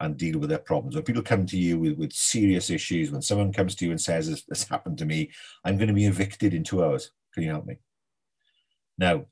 and 0.00 0.16
deal 0.16 0.38
with 0.38 0.50
their 0.50 0.58
problems. 0.58 0.94
When 0.94 1.04
people 1.04 1.22
come 1.22 1.46
to 1.46 1.56
you 1.56 1.78
with, 1.78 1.96
with 1.96 2.12
serious 2.12 2.70
issues, 2.70 3.10
when 3.10 3.22
someone 3.22 3.52
comes 3.52 3.74
to 3.76 3.84
you 3.84 3.92
and 3.92 4.00
says, 4.00 4.28
this, 4.28 4.42
this 4.44 4.68
happened 4.68 4.98
to 4.98 5.04
me, 5.04 5.30
I'm 5.64 5.76
going 5.76 5.88
to 5.88 5.94
be 5.94 6.06
evicted 6.06 6.54
in 6.54 6.64
two 6.64 6.84
hours. 6.84 7.12
Can 7.32 7.44
you 7.44 7.50
help 7.50 7.66
me? 7.66 7.76
Now, 8.98 9.26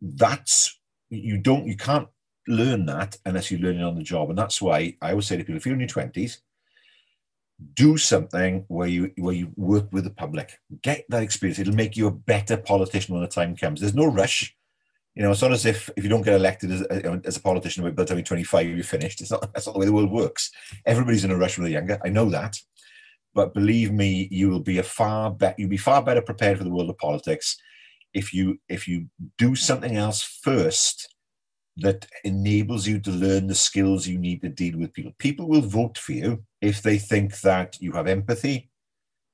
that's, 0.00 0.78
you 1.08 1.38
don't, 1.38 1.66
you 1.66 1.76
can't 1.76 2.08
learn 2.48 2.86
that 2.86 3.16
unless 3.26 3.50
you 3.50 3.58
learn 3.58 3.78
it 3.78 3.84
on 3.84 3.94
the 3.94 4.02
job. 4.02 4.30
And 4.30 4.38
that's 4.38 4.60
why 4.60 4.96
I 5.00 5.10
always 5.10 5.26
say 5.26 5.36
to 5.36 5.44
people, 5.44 5.56
if 5.56 5.66
you're 5.66 5.74
in 5.74 5.80
your 5.80 5.88
20s, 5.88 6.38
do 7.74 7.96
something 7.96 8.64
where 8.68 8.86
you 8.86 9.10
where 9.16 9.34
you 9.34 9.52
work 9.56 9.92
with 9.92 10.04
the 10.04 10.10
public 10.10 10.58
get 10.82 11.04
that 11.08 11.22
experience. 11.22 11.58
It'll 11.58 11.74
make 11.74 11.96
you 11.96 12.06
a 12.06 12.12
better 12.12 12.56
politician 12.56 13.14
when 13.14 13.22
the 13.22 13.28
time 13.28 13.56
comes. 13.56 13.80
There's 13.80 13.94
no 13.94 14.06
rush. 14.06 14.54
You 15.14 15.24
know 15.24 15.32
it's 15.32 15.42
not 15.42 15.52
as 15.52 15.66
if 15.66 15.90
if 15.96 16.04
you 16.04 16.10
don't 16.10 16.22
get 16.22 16.34
elected 16.34 16.70
as, 16.70 16.82
as 16.82 17.36
a 17.36 17.40
politician 17.40 17.82
by 17.82 17.90
the 17.90 18.04
time 18.04 18.18
you're 18.18 18.24
25 18.24 18.68
you're 18.68 18.84
finished. 18.84 19.20
It's 19.20 19.32
not 19.32 19.52
that's 19.52 19.66
not 19.66 19.72
the 19.72 19.80
way 19.80 19.86
the 19.86 19.92
world 19.92 20.12
works. 20.12 20.52
Everybody's 20.86 21.24
in 21.24 21.32
a 21.32 21.36
rush 21.36 21.58
when 21.58 21.64
they're 21.64 21.72
younger. 21.80 21.98
I 22.04 22.08
know 22.08 22.30
that. 22.30 22.56
But 23.34 23.54
believe 23.54 23.92
me, 23.92 24.28
you 24.30 24.48
will 24.48 24.60
be 24.60 24.78
a 24.78 24.82
far 24.82 25.30
better. 25.30 25.54
You'll 25.58 25.68
be 25.68 25.76
far 25.76 26.02
better 26.02 26.22
prepared 26.22 26.58
for 26.58 26.64
the 26.64 26.70
world 26.70 26.90
of 26.90 26.98
politics 26.98 27.56
if 28.14 28.32
you 28.32 28.60
if 28.68 28.86
you 28.86 29.06
do 29.36 29.56
something 29.56 29.96
else 29.96 30.22
first 30.42 31.14
that 31.78 32.06
enables 32.24 32.86
you 32.86 32.98
to 33.00 33.10
learn 33.10 33.46
the 33.46 33.54
skills 33.54 34.06
you 34.06 34.18
need 34.18 34.42
to 34.42 34.48
deal 34.48 34.78
with 34.78 34.92
people. 34.92 35.12
People 35.18 35.48
will 35.48 35.60
vote 35.60 35.98
for 35.98 36.12
you 36.12 36.44
if 36.60 36.82
they 36.82 36.98
think 36.98 37.40
that 37.40 37.80
you 37.80 37.92
have 37.92 38.06
empathy, 38.06 38.70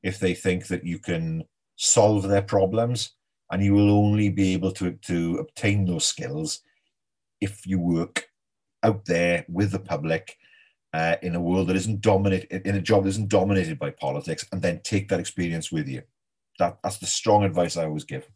if 0.02 0.18
they 0.18 0.34
think 0.34 0.66
that 0.66 0.84
you 0.84 0.98
can 0.98 1.44
solve 1.76 2.28
their 2.28 2.42
problems, 2.42 3.12
and 3.50 3.62
you 3.62 3.74
will 3.74 3.90
only 3.90 4.28
be 4.30 4.52
able 4.52 4.72
to, 4.72 4.92
to 4.92 5.36
obtain 5.38 5.84
those 5.84 6.06
skills 6.06 6.60
if 7.40 7.66
you 7.66 7.78
work 7.78 8.28
out 8.82 9.04
there 9.04 9.44
with 9.48 9.70
the 9.70 9.78
public 9.78 10.36
uh, 10.92 11.16
in 11.22 11.34
a 11.34 11.40
world 11.40 11.68
that 11.68 11.76
isn't 11.76 12.00
dominated 12.00 12.66
in 12.66 12.76
a 12.76 12.80
job 12.80 13.02
that 13.02 13.10
isn't 13.10 13.28
dominated 13.28 13.78
by 13.78 13.90
politics 13.90 14.46
and 14.52 14.62
then 14.62 14.80
take 14.82 15.08
that 15.08 15.20
experience 15.20 15.72
with 15.72 15.88
you. 15.88 16.02
That 16.58 16.78
that's 16.82 16.98
the 16.98 17.06
strong 17.06 17.42
advice 17.44 17.76
i 17.76 17.84
always 17.84 18.04
give. 18.04 18.28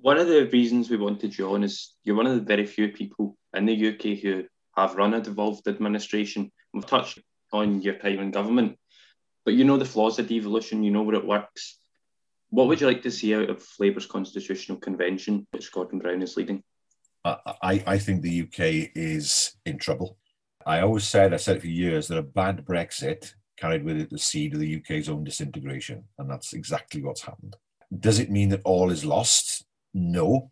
One 0.00 0.16
of 0.16 0.28
the 0.28 0.46
reasons 0.46 0.88
we 0.88 0.96
wanted 0.96 1.36
you 1.36 1.52
on 1.52 1.64
is 1.64 1.94
you're 2.04 2.16
one 2.16 2.26
of 2.26 2.36
the 2.36 2.40
very 2.54 2.64
few 2.64 2.88
people 2.88 3.36
in 3.54 3.66
the 3.66 3.88
uk 3.88 4.02
who 4.22 4.44
have 4.76 4.94
run 4.94 5.14
a 5.14 5.20
devolved 5.20 5.68
administration. 5.68 6.50
We've 6.72 6.86
touched 6.86 7.18
on 7.52 7.80
your 7.80 7.94
time 7.94 8.20
in 8.20 8.30
government 8.30 8.78
but 9.44 9.54
you 9.54 9.64
know 9.64 9.76
the 9.76 9.84
flaws 9.84 10.18
of 10.18 10.28
devolution 10.28 10.82
you 10.82 10.90
know 10.90 11.02
where 11.02 11.16
it 11.16 11.26
works 11.26 11.78
what 12.50 12.66
would 12.66 12.80
you 12.80 12.86
like 12.86 13.02
to 13.02 13.10
see 13.10 13.34
out 13.34 13.50
of 13.50 13.66
labour's 13.78 14.06
constitutional 14.06 14.78
convention 14.78 15.46
which 15.50 15.72
gordon 15.72 15.98
brown 15.98 16.22
is 16.22 16.36
leading 16.36 16.62
I, 17.24 17.82
I 17.86 17.98
think 17.98 18.22
the 18.22 18.42
UK 18.42 18.90
is 18.94 19.56
in 19.66 19.78
trouble. 19.78 20.18
I 20.66 20.80
always 20.80 21.06
said, 21.06 21.32
I 21.32 21.36
said 21.36 21.56
it 21.56 21.60
for 21.60 21.68
years, 21.68 22.08
that 22.08 22.18
a 22.18 22.22
bad 22.22 22.64
Brexit 22.64 23.34
carried 23.56 23.84
with 23.84 23.98
it 23.98 24.10
the 24.10 24.18
seed 24.18 24.54
of 24.54 24.60
the 24.60 24.76
UK's 24.76 25.08
own 25.08 25.24
disintegration. 25.24 26.04
And 26.18 26.30
that's 26.30 26.52
exactly 26.52 27.02
what's 27.02 27.22
happened. 27.22 27.56
Does 27.98 28.18
it 28.18 28.30
mean 28.30 28.50
that 28.50 28.62
all 28.64 28.90
is 28.90 29.04
lost? 29.04 29.64
No. 29.94 30.50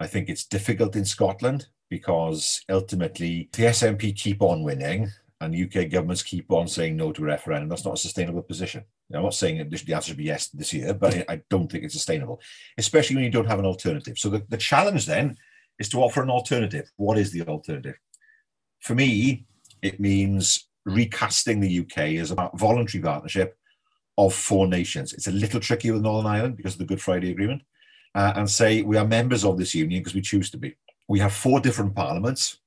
I 0.00 0.06
think 0.06 0.28
it's 0.28 0.44
difficult 0.44 0.96
in 0.96 1.04
Scotland 1.04 1.68
because 1.88 2.62
ultimately 2.68 3.48
the 3.52 3.64
SNP 3.64 4.16
keep 4.16 4.42
on 4.42 4.64
winning 4.64 5.10
and 5.44 5.54
UK 5.54 5.90
governments 5.90 6.22
keep 6.22 6.50
on 6.50 6.66
saying 6.66 6.96
no 6.96 7.12
to 7.12 7.22
a 7.22 7.26
referendum. 7.26 7.68
That's 7.68 7.84
not 7.84 7.94
a 7.94 7.98
sustainable 7.98 8.42
position. 8.42 8.84
I'm 9.12 9.22
not 9.22 9.34
saying 9.34 9.58
that 9.58 9.70
the 9.70 9.94
answer 9.94 10.08
should 10.08 10.16
be 10.16 10.24
yes 10.24 10.48
this 10.48 10.72
year, 10.72 10.94
but 10.94 11.28
I 11.30 11.42
don't 11.50 11.70
think 11.70 11.84
it's 11.84 11.94
sustainable, 11.94 12.40
especially 12.78 13.16
when 13.16 13.24
you 13.24 13.30
don't 13.30 13.46
have 13.46 13.58
an 13.58 13.66
alternative. 13.66 14.18
So 14.18 14.28
the, 14.30 14.44
the 14.48 14.56
challenge 14.56 15.06
then 15.06 15.36
is 15.78 15.88
to 15.90 16.02
offer 16.02 16.22
an 16.22 16.30
alternative. 16.30 16.90
What 16.96 17.18
is 17.18 17.30
the 17.30 17.42
alternative? 17.42 17.96
For 18.80 18.94
me, 18.94 19.46
it 19.82 20.00
means 20.00 20.68
recasting 20.84 21.60
the 21.60 21.80
UK 21.80 21.98
as 22.20 22.30
a 22.30 22.50
voluntary 22.54 23.02
partnership 23.02 23.56
of 24.16 24.34
four 24.34 24.66
nations. 24.66 25.12
It's 25.12 25.26
a 25.26 25.32
little 25.32 25.60
tricky 25.60 25.90
with 25.90 26.02
Northern 26.02 26.30
Ireland 26.30 26.56
because 26.56 26.74
of 26.74 26.78
the 26.78 26.84
Good 26.86 27.02
Friday 27.02 27.30
Agreement, 27.30 27.62
uh, 28.14 28.32
and 28.36 28.48
say 28.48 28.82
we 28.82 28.96
are 28.96 29.06
members 29.06 29.44
of 29.44 29.58
this 29.58 29.74
union 29.74 30.00
because 30.00 30.14
we 30.14 30.20
choose 30.20 30.50
to 30.50 30.58
be. 30.58 30.76
We 31.08 31.18
have 31.20 31.32
four 31.32 31.60
different 31.60 31.94
parliaments. 31.94 32.58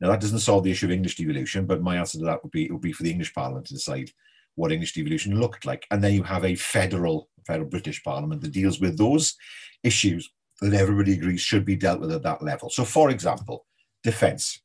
Now 0.00 0.10
that 0.10 0.20
doesn't 0.20 0.40
solve 0.40 0.64
the 0.64 0.70
issue 0.70 0.86
of 0.86 0.92
English 0.92 1.16
devolution, 1.16 1.66
but 1.66 1.82
my 1.82 1.96
answer 1.96 2.18
to 2.18 2.24
that 2.26 2.42
would 2.42 2.52
be 2.52 2.66
it 2.66 2.72
would 2.72 2.82
be 2.82 2.92
for 2.92 3.02
the 3.02 3.10
English 3.10 3.34
Parliament 3.34 3.66
to 3.66 3.74
decide 3.74 4.10
what 4.54 4.72
English 4.72 4.94
devolution 4.94 5.38
looked 5.38 5.66
like, 5.66 5.86
and 5.90 6.02
then 6.02 6.14
you 6.14 6.22
have 6.22 6.44
a 6.44 6.54
federal, 6.54 7.28
federal 7.46 7.68
British 7.68 8.02
Parliament 8.02 8.40
that 8.40 8.52
deals 8.52 8.80
with 8.80 8.96
those 8.96 9.34
issues 9.82 10.30
that 10.60 10.72
everybody 10.72 11.12
agrees 11.12 11.40
should 11.40 11.64
be 11.64 11.76
dealt 11.76 12.00
with 12.00 12.12
at 12.12 12.22
that 12.22 12.42
level. 12.42 12.70
So, 12.70 12.84
for 12.84 13.10
example, 13.10 13.66
defence 14.02 14.60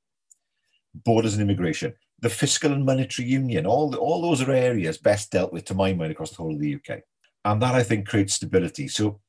borders 0.94 1.34
and 1.34 1.42
immigration, 1.42 1.94
the 2.20 2.30
fiscal 2.30 2.72
and 2.72 2.86
monetary 2.86 3.28
union, 3.28 3.66
all, 3.66 3.96
all 3.96 4.22
those 4.22 4.42
are 4.42 4.52
areas 4.52 4.98
best 4.98 5.32
dealt 5.32 5.54
with, 5.54 5.66
to 5.66 5.74
my 5.74 5.94
mind, 5.94 6.12
across 6.12 6.32
the 6.32 6.38
whole 6.38 6.54
of 6.54 6.60
the 6.60 6.76
UK. 6.76 7.00
And 7.46 7.62
that, 7.62 7.76
I 7.76 7.84
think, 7.84 8.08
creates 8.08 8.36
stability. 8.36 8.88
So 8.88 9.20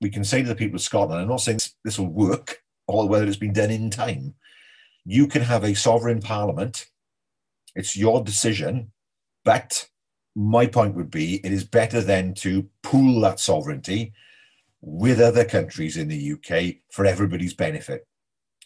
we 0.00 0.10
can 0.10 0.24
say 0.24 0.42
to 0.42 0.48
the 0.48 0.54
people 0.54 0.76
of 0.76 0.82
Scotland, 0.82 1.20
I'm 1.20 1.28
not 1.28 1.40
saying 1.40 1.60
this 1.84 1.98
will 1.98 2.08
work 2.08 2.58
or 2.86 3.08
whether 3.08 3.26
it's 3.26 3.36
been 3.36 3.52
done 3.52 3.70
in 3.70 3.90
time. 3.90 4.34
You 5.10 5.26
can 5.26 5.40
have 5.40 5.64
a 5.64 5.74
sovereign 5.74 6.20
parliament. 6.20 6.84
It's 7.74 7.96
your 7.96 8.22
decision. 8.22 8.92
But 9.42 9.88
my 10.36 10.66
point 10.66 10.96
would 10.96 11.10
be 11.10 11.36
it 11.46 11.50
is 11.50 11.64
better 11.64 12.02
then 12.02 12.34
to 12.34 12.68
pool 12.82 13.22
that 13.22 13.40
sovereignty 13.40 14.12
with 14.82 15.18
other 15.18 15.46
countries 15.46 15.96
in 15.96 16.08
the 16.08 16.32
UK 16.32 16.82
for 16.92 17.06
everybody's 17.06 17.54
benefit. 17.54 18.06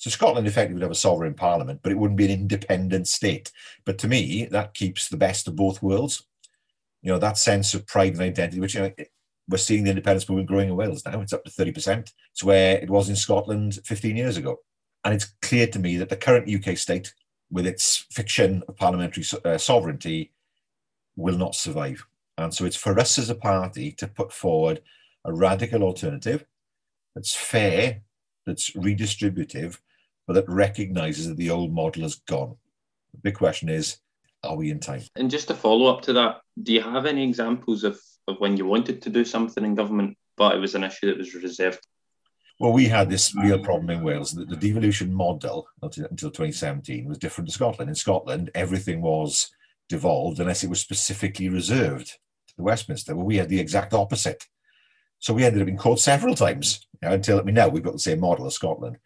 So 0.01 0.11
Scotland 0.11 0.49
effectively 0.49 0.75
would 0.75 0.83
have 0.83 0.91
a 0.91 0.97
sovereign 0.97 1.35
parliament, 1.35 1.79
but 1.81 1.93
it 1.93 1.99
wouldn't 1.99 2.19
be 2.19 2.25
an 2.25 2.33
independent 2.33 3.07
state. 3.07 3.53
But 3.85 3.99
to 3.99 4.09
me, 4.09 4.47
that 4.47 4.75
keeps 4.75 5.09
the 5.09 5.17
best 5.17 5.47
of 5.47 5.55
both 5.55 5.81
worlds. 5.81 6.27
You 7.03 7.13
know, 7.13 7.21
that 7.21 7.39
sense 7.39 7.73
of 7.73 7.87
pride 7.87 8.15
and 8.15 8.23
identity, 8.23 8.59
which 8.59 8.75
you 8.75 8.81
know, 8.81 8.91
we're 9.49 9.59
seeing 9.59 9.85
the 9.85 9.91
independence 9.91 10.29
movement 10.29 10.49
growing 10.49 10.71
in 10.71 10.77
Wales 10.77 11.05
now. 11.07 11.21
It's 11.21 11.33
up 11.33 11.45
to 11.45 11.51
30%. 11.53 12.11
It's 12.33 12.43
where 12.43 12.79
it 12.79 12.91
was 12.91 13.09
in 13.09 13.15
Scotland 13.15 13.79
15 13.85 14.17
years 14.17 14.37
ago. 14.37 14.59
And 15.05 15.15
it's 15.15 15.33
clear 15.43 15.67
to 15.69 15.79
me 15.79 15.97
that 15.97 16.09
the 16.09 16.17
current 16.17 16.49
UK 16.49 16.77
state, 16.77 17.13
with 17.51 17.67
its 17.67 18.07
fiction 18.11 18.63
of 18.69 18.77
parliamentary 18.77 19.25
uh, 19.45 19.59
sovereignty, 19.59 20.33
will 21.17 21.37
not 21.37 21.55
survive. 21.55 22.07
And 22.39 22.55
so 22.55 22.65
it's 22.65 22.77
for 22.77 22.99
us 22.99 23.19
as 23.19 23.31
a 23.31 23.35
party 23.35 23.93
to 23.93 24.07
put 24.07 24.33
forward 24.33 24.81
a 25.25 25.33
radical 25.33 25.83
alternative 25.83 26.47
that's 27.15 27.35
fair, 27.35 28.03
that's 28.47 28.71
redistributive, 28.71 29.79
but 30.27 30.35
that 30.35 30.49
recognizes 30.49 31.29
that 31.29 31.37
the 31.37 31.51
old 31.51 31.73
model 31.73 32.05
is 32.05 32.17
gone. 32.27 32.57
The 33.13 33.21
big 33.21 33.35
question 33.35 33.69
is, 33.69 33.99
are 34.43 34.57
we 34.57 34.71
in 34.71 34.81
time? 34.81 35.03
And 35.17 35.31
just 35.31 35.49
to 35.49 35.55
follow 35.55 35.87
up 35.87 36.03
to 36.03 36.13
that, 36.15 36.41
do 36.63 36.73
you 36.73 36.81
have 36.81 37.07
any 37.07 37.23
examples 37.23 37.85
of, 37.85 38.01
of 38.27 38.41
when 38.41 38.57
you 38.57 38.67
wanted 38.67 39.03
to 39.03 39.11
do 39.11 39.25
something 39.25 39.65
in 39.65 39.75
government, 39.75 40.17
but 40.37 40.55
it 40.55 40.59
was 40.59 40.75
an 40.75 40.85
issue 40.85 41.07
that 41.09 41.19
was 41.19 41.35
reserved? 41.35 41.87
Well, 42.63 42.73
we 42.73 42.87
had 42.87 43.11
this 43.11 43.35
real 43.35 43.59
problem 43.59 43.91
in 43.91 44.05
Wales 44.05 44.31
that 44.35 44.49
the 44.49 44.55
devolution 44.55 45.13
model 45.13 45.67
until, 45.83 46.07
until 46.07 46.31
2017 46.31 47.09
was 47.09 47.19
different 47.19 47.49
to 47.49 47.53
Scotland. 47.53 47.89
In 47.89 47.97
Scotland, 47.97 48.53
everything 48.55 49.03
was 49.03 49.51
devolved 49.89 50.39
unless 50.39 50.63
it 50.63 50.71
was 50.71 50.79
specifically 50.79 51.49
reserved 51.49 52.07
to 52.07 52.55
the 52.57 52.63
Westminster. 52.63 53.17
Well, 53.17 53.27
we 53.27 53.37
had 53.37 53.49
the 53.49 53.59
exact 53.59 53.93
opposite. 53.95 54.47
So 55.19 55.35
we 55.35 55.43
ended 55.43 55.61
up 55.61 55.67
in 55.67 55.77
court 55.77 55.99
several 55.99 56.37
times 56.37 56.87
you 57.03 57.09
know, 57.09 57.17
until 57.17 57.43
we 57.43 57.51
know 57.51 57.69
we've 57.69 57.83
got 57.83 57.95
the 57.95 57.99
same 57.99 58.21
model 58.21 58.47
as 58.47 58.55
Scotland. 58.55 58.99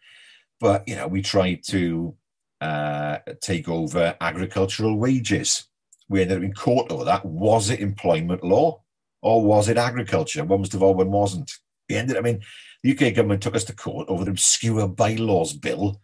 But 0.59 0.87
you 0.87 0.95
know, 0.95 1.07
we 1.07 1.23
tried 1.23 1.63
to 1.69 2.15
uh, 2.61 3.17
take 3.41 3.67
over 3.67 4.15
agricultural 4.21 4.99
wages. 4.99 5.65
We 6.09 6.21
ended 6.21 6.37
up 6.37 6.43
in 6.43 6.53
court 6.53 6.91
over 6.91 7.05
that. 7.05 7.25
Was 7.25 7.71
it 7.71 7.79
employment 7.79 8.43
law 8.43 8.83
or 9.23 9.43
was 9.43 9.67
it 9.67 9.77
agriculture? 9.77 10.43
One 10.43 10.59
was 10.59 10.69
devolved, 10.69 10.99
one 10.99 11.09
wasn't. 11.09 11.51
Ended. 11.95 12.17
I 12.17 12.21
mean, 12.21 12.41
the 12.83 12.91
UK 12.91 13.13
government 13.13 13.41
took 13.41 13.55
us 13.55 13.63
to 13.65 13.75
court 13.75 14.09
over 14.09 14.25
the 14.25 14.31
obscure 14.31 14.87
bylaws 14.87 15.53
bill 15.53 16.01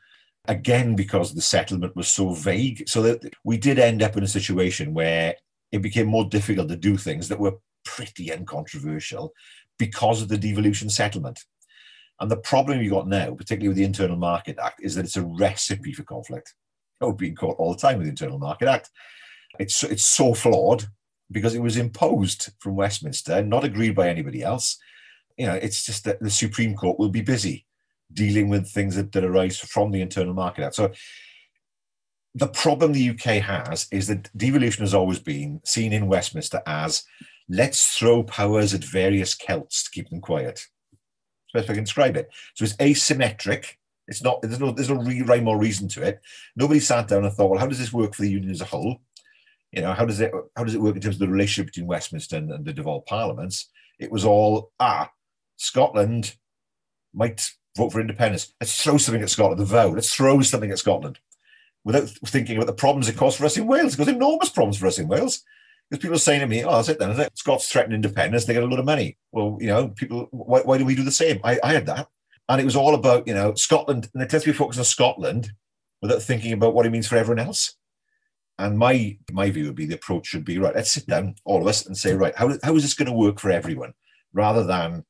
again 0.48 0.96
because 0.96 1.34
the 1.34 1.42
settlement 1.42 1.96
was 1.96 2.10
so 2.10 2.32
vague. 2.32 2.88
So 2.88 3.02
that 3.02 3.34
we 3.44 3.58
did 3.58 3.80
end 3.80 4.02
up 4.02 4.18
in 4.18 4.24
a 4.24 4.28
situation 4.28 4.94
where 4.94 5.36
it 5.72 5.82
became 5.82 6.08
more 6.08 6.26
difficult 6.26 6.70
to 6.70 6.76
do 6.76 6.98
things 6.98 7.28
that 7.28 7.40
were 7.40 7.58
pretty 7.84 8.32
uncontroversial 8.32 9.34
because 9.78 10.22
of 10.22 10.30
the 10.30 10.38
devolution 10.38 10.90
settlement. 10.90 11.44
And 12.20 12.30
the 12.30 12.38
problem 12.38 12.82
you 12.82 12.90
got 12.90 13.08
now, 13.08 13.34
particularly 13.34 13.70
with 13.70 13.78
the 13.78 13.84
Internal 13.84 14.16
Market 14.16 14.58
Act, 14.62 14.80
is 14.82 14.96
that 14.96 15.06
it's 15.06 15.18
a 15.18 15.26
recipe 15.26 15.94
for 15.94 16.04
conflict. 16.04 16.54
Oh, 17.02 17.08
I 17.08 17.10
would 17.10 17.18
be 17.18 17.30
in 17.30 17.36
court 17.36 17.58
all 17.60 17.74
the 17.74 17.80
time 17.80 17.98
with 17.98 18.06
the 18.06 18.12
Internal 18.12 18.40
Market 18.40 18.68
Act. 18.68 18.90
It's, 19.60 19.84
it's 19.84 20.06
so 20.06 20.34
flawed 20.34 20.86
because 21.32 21.56
it 21.56 21.62
was 21.62 21.78
imposed 21.78 22.52
from 22.60 22.76
Westminster, 22.76 23.44
not 23.44 23.64
agreed 23.64 23.96
by 23.96 24.10
anybody 24.10 24.44
else. 24.44 24.78
You 25.38 25.48
know, 25.48 25.56
it's 25.56 25.86
just 25.86 26.04
that 26.06 26.20
the 26.20 26.30
Supreme 26.30 26.76
Court 26.76 27.00
will 27.00 27.10
be 27.10 27.22
busy 27.22 27.66
dealing 28.12 28.50
with 28.50 28.68
things 28.68 28.96
that, 28.96 29.12
that 29.12 29.24
arise 29.24 29.58
from 29.58 29.92
the 29.92 30.02
Internal 30.02 30.34
Market 30.34 30.66
Act. 30.66 30.76
So 30.76 30.92
the 32.36 32.48
problem 32.48 32.92
the 32.92 33.10
UK 33.10 33.42
has 33.44 33.88
is 33.92 34.08
that 34.08 34.30
devolution 34.36 34.84
has 34.84 34.94
always 34.94 35.20
been 35.20 35.62
seen 35.64 35.94
in 35.94 36.08
Westminster 36.08 36.62
as 36.66 37.04
let's 37.50 37.98
throw 37.98 38.24
powers 38.24 38.74
at 38.74 38.84
various 38.84 39.36
Celts 39.36 39.84
to 39.84 39.92
keep 39.92 40.10
them 40.10 40.22
quiet. 40.22 40.68
Best 41.54 41.70
I 41.70 41.76
can 41.76 41.84
describe 41.84 42.18
it. 42.18 42.30
So 42.56 42.66
it's 42.66 42.76
asymmetric. 42.78 43.76
It's 44.08 44.24
not. 44.24 44.42
There's 44.42 44.60
no. 44.60 44.72
There's 44.72 44.90
no 44.90 44.96
rhyme 45.26 45.48
or 45.48 45.58
reason 45.58 45.88
to 45.90 46.02
it. 46.02 46.20
Nobody 46.56 46.80
sat 46.80 47.08
down 47.08 47.24
and 47.24 47.34
thought, 47.34 47.52
well, 47.52 47.60
how 47.60 47.68
does 47.68 47.78
this 47.78 47.94
work 47.94 48.16
for 48.16 48.24
the 48.24 48.32
union 48.32 48.52
as 48.52 48.62
a 48.62 48.66
whole? 48.66 49.02
You 49.72 49.82
know, 49.82 49.94
how 49.94 50.06
does 50.06 50.20
it 50.20 50.32
how 50.58 50.64
does 50.64 50.74
it 50.74 50.82
work 50.82 50.96
in 50.96 51.02
terms 51.02 51.16
of 51.16 51.20
the 51.20 51.28
relationship 51.28 51.68
between 51.68 51.88
Westminster 51.88 52.38
and, 52.38 52.52
and 52.52 52.66
the 52.66 52.74
devolved 52.74 53.06
parliaments? 53.06 53.70
It 54.00 54.12
was 54.12 54.26
all 54.26 54.72
ah, 54.80 55.10
Scotland 55.58 56.36
might 57.14 57.50
vote 57.78 57.92
for 57.92 58.02
independence. 58.02 58.54
Let's 58.60 58.82
throw 58.82 58.98
something 58.98 59.22
at 59.22 59.30
Scotland. 59.30 59.60
The 59.60 59.66
vote. 59.66 59.96
Let's 59.96 60.14
throw 60.14 60.42
something 60.42 60.72
at 60.72 60.80
Scotland, 60.80 61.20
without 61.84 62.10
thinking 62.26 62.58
about 62.58 62.68
the 62.68 62.74
problems 62.74 63.10
it 63.10 63.18
caused 63.18 63.38
for 63.38 63.46
us 63.46 63.58
in 63.58 63.68
Wales. 63.68 63.94
It 63.94 63.98
caused 63.98 64.10
enormous 64.10 64.50
problems 64.50 64.78
for 64.78 64.88
us 64.88 65.00
in 65.00 65.08
Wales. 65.08 65.44
Because 65.90 66.02
people 66.02 66.16
are 66.16 66.20
saying 66.20 66.40
to 66.40 66.48
me, 66.48 66.64
"Oh, 66.64 66.78
that's 66.78 66.90
it 66.90 67.00
then. 67.00 67.20
It? 67.20 67.38
Scots 67.38 67.70
threaten 67.70 67.94
independence. 67.94 68.46
They 68.46 68.54
get 68.54 68.64
a 68.64 68.68
lot 68.68 68.80
of 68.80 68.86
money." 68.86 69.18
Well, 69.32 69.58
you 69.60 69.68
know, 69.68 69.90
people. 69.90 70.28
Why, 70.32 70.62
why 70.62 70.78
do 70.78 70.86
we 70.86 70.96
do 70.96 71.04
the 71.04 71.12
same? 71.12 71.40
I, 71.44 71.60
I 71.64 71.74
had 71.74 71.86
that, 71.88 72.08
and 72.50 72.62
it 72.62 72.66
was 72.66 72.76
all 72.76 72.96
about 72.96 73.28
you 73.28 73.34
know 73.34 73.54
Scotland. 73.56 74.10
And 74.14 74.30
to 74.30 74.40
be 74.40 74.54
focused 74.54 74.80
on 74.80 74.86
Scotland 74.86 75.52
without 76.02 76.22
thinking 76.22 76.54
about 76.54 76.74
what 76.74 76.86
it 76.86 76.92
means 76.92 77.08
for 77.08 77.18
everyone 77.18 77.46
else. 77.46 77.76
And 78.60 78.78
my 78.78 79.18
my 79.32 79.50
view 79.50 79.66
would 79.66 79.76
be 79.76 79.86
the 79.86 79.96
approach 79.96 80.28
should 80.28 80.46
be 80.46 80.60
right. 80.60 80.76
Let's 80.76 80.92
sit 80.92 81.08
down, 81.08 81.36
all 81.44 81.62
of 81.62 81.68
us, 81.68 81.86
and 81.86 81.98
say, 81.98 82.14
right, 82.14 82.36
how, 82.36 82.56
how 82.64 82.76
is 82.76 82.84
this 82.84 82.94
going 82.94 83.08
to 83.08 83.14
work 83.14 83.40
for 83.40 83.50
everyone, 83.50 83.94
rather 84.32 84.64
than 84.64 85.06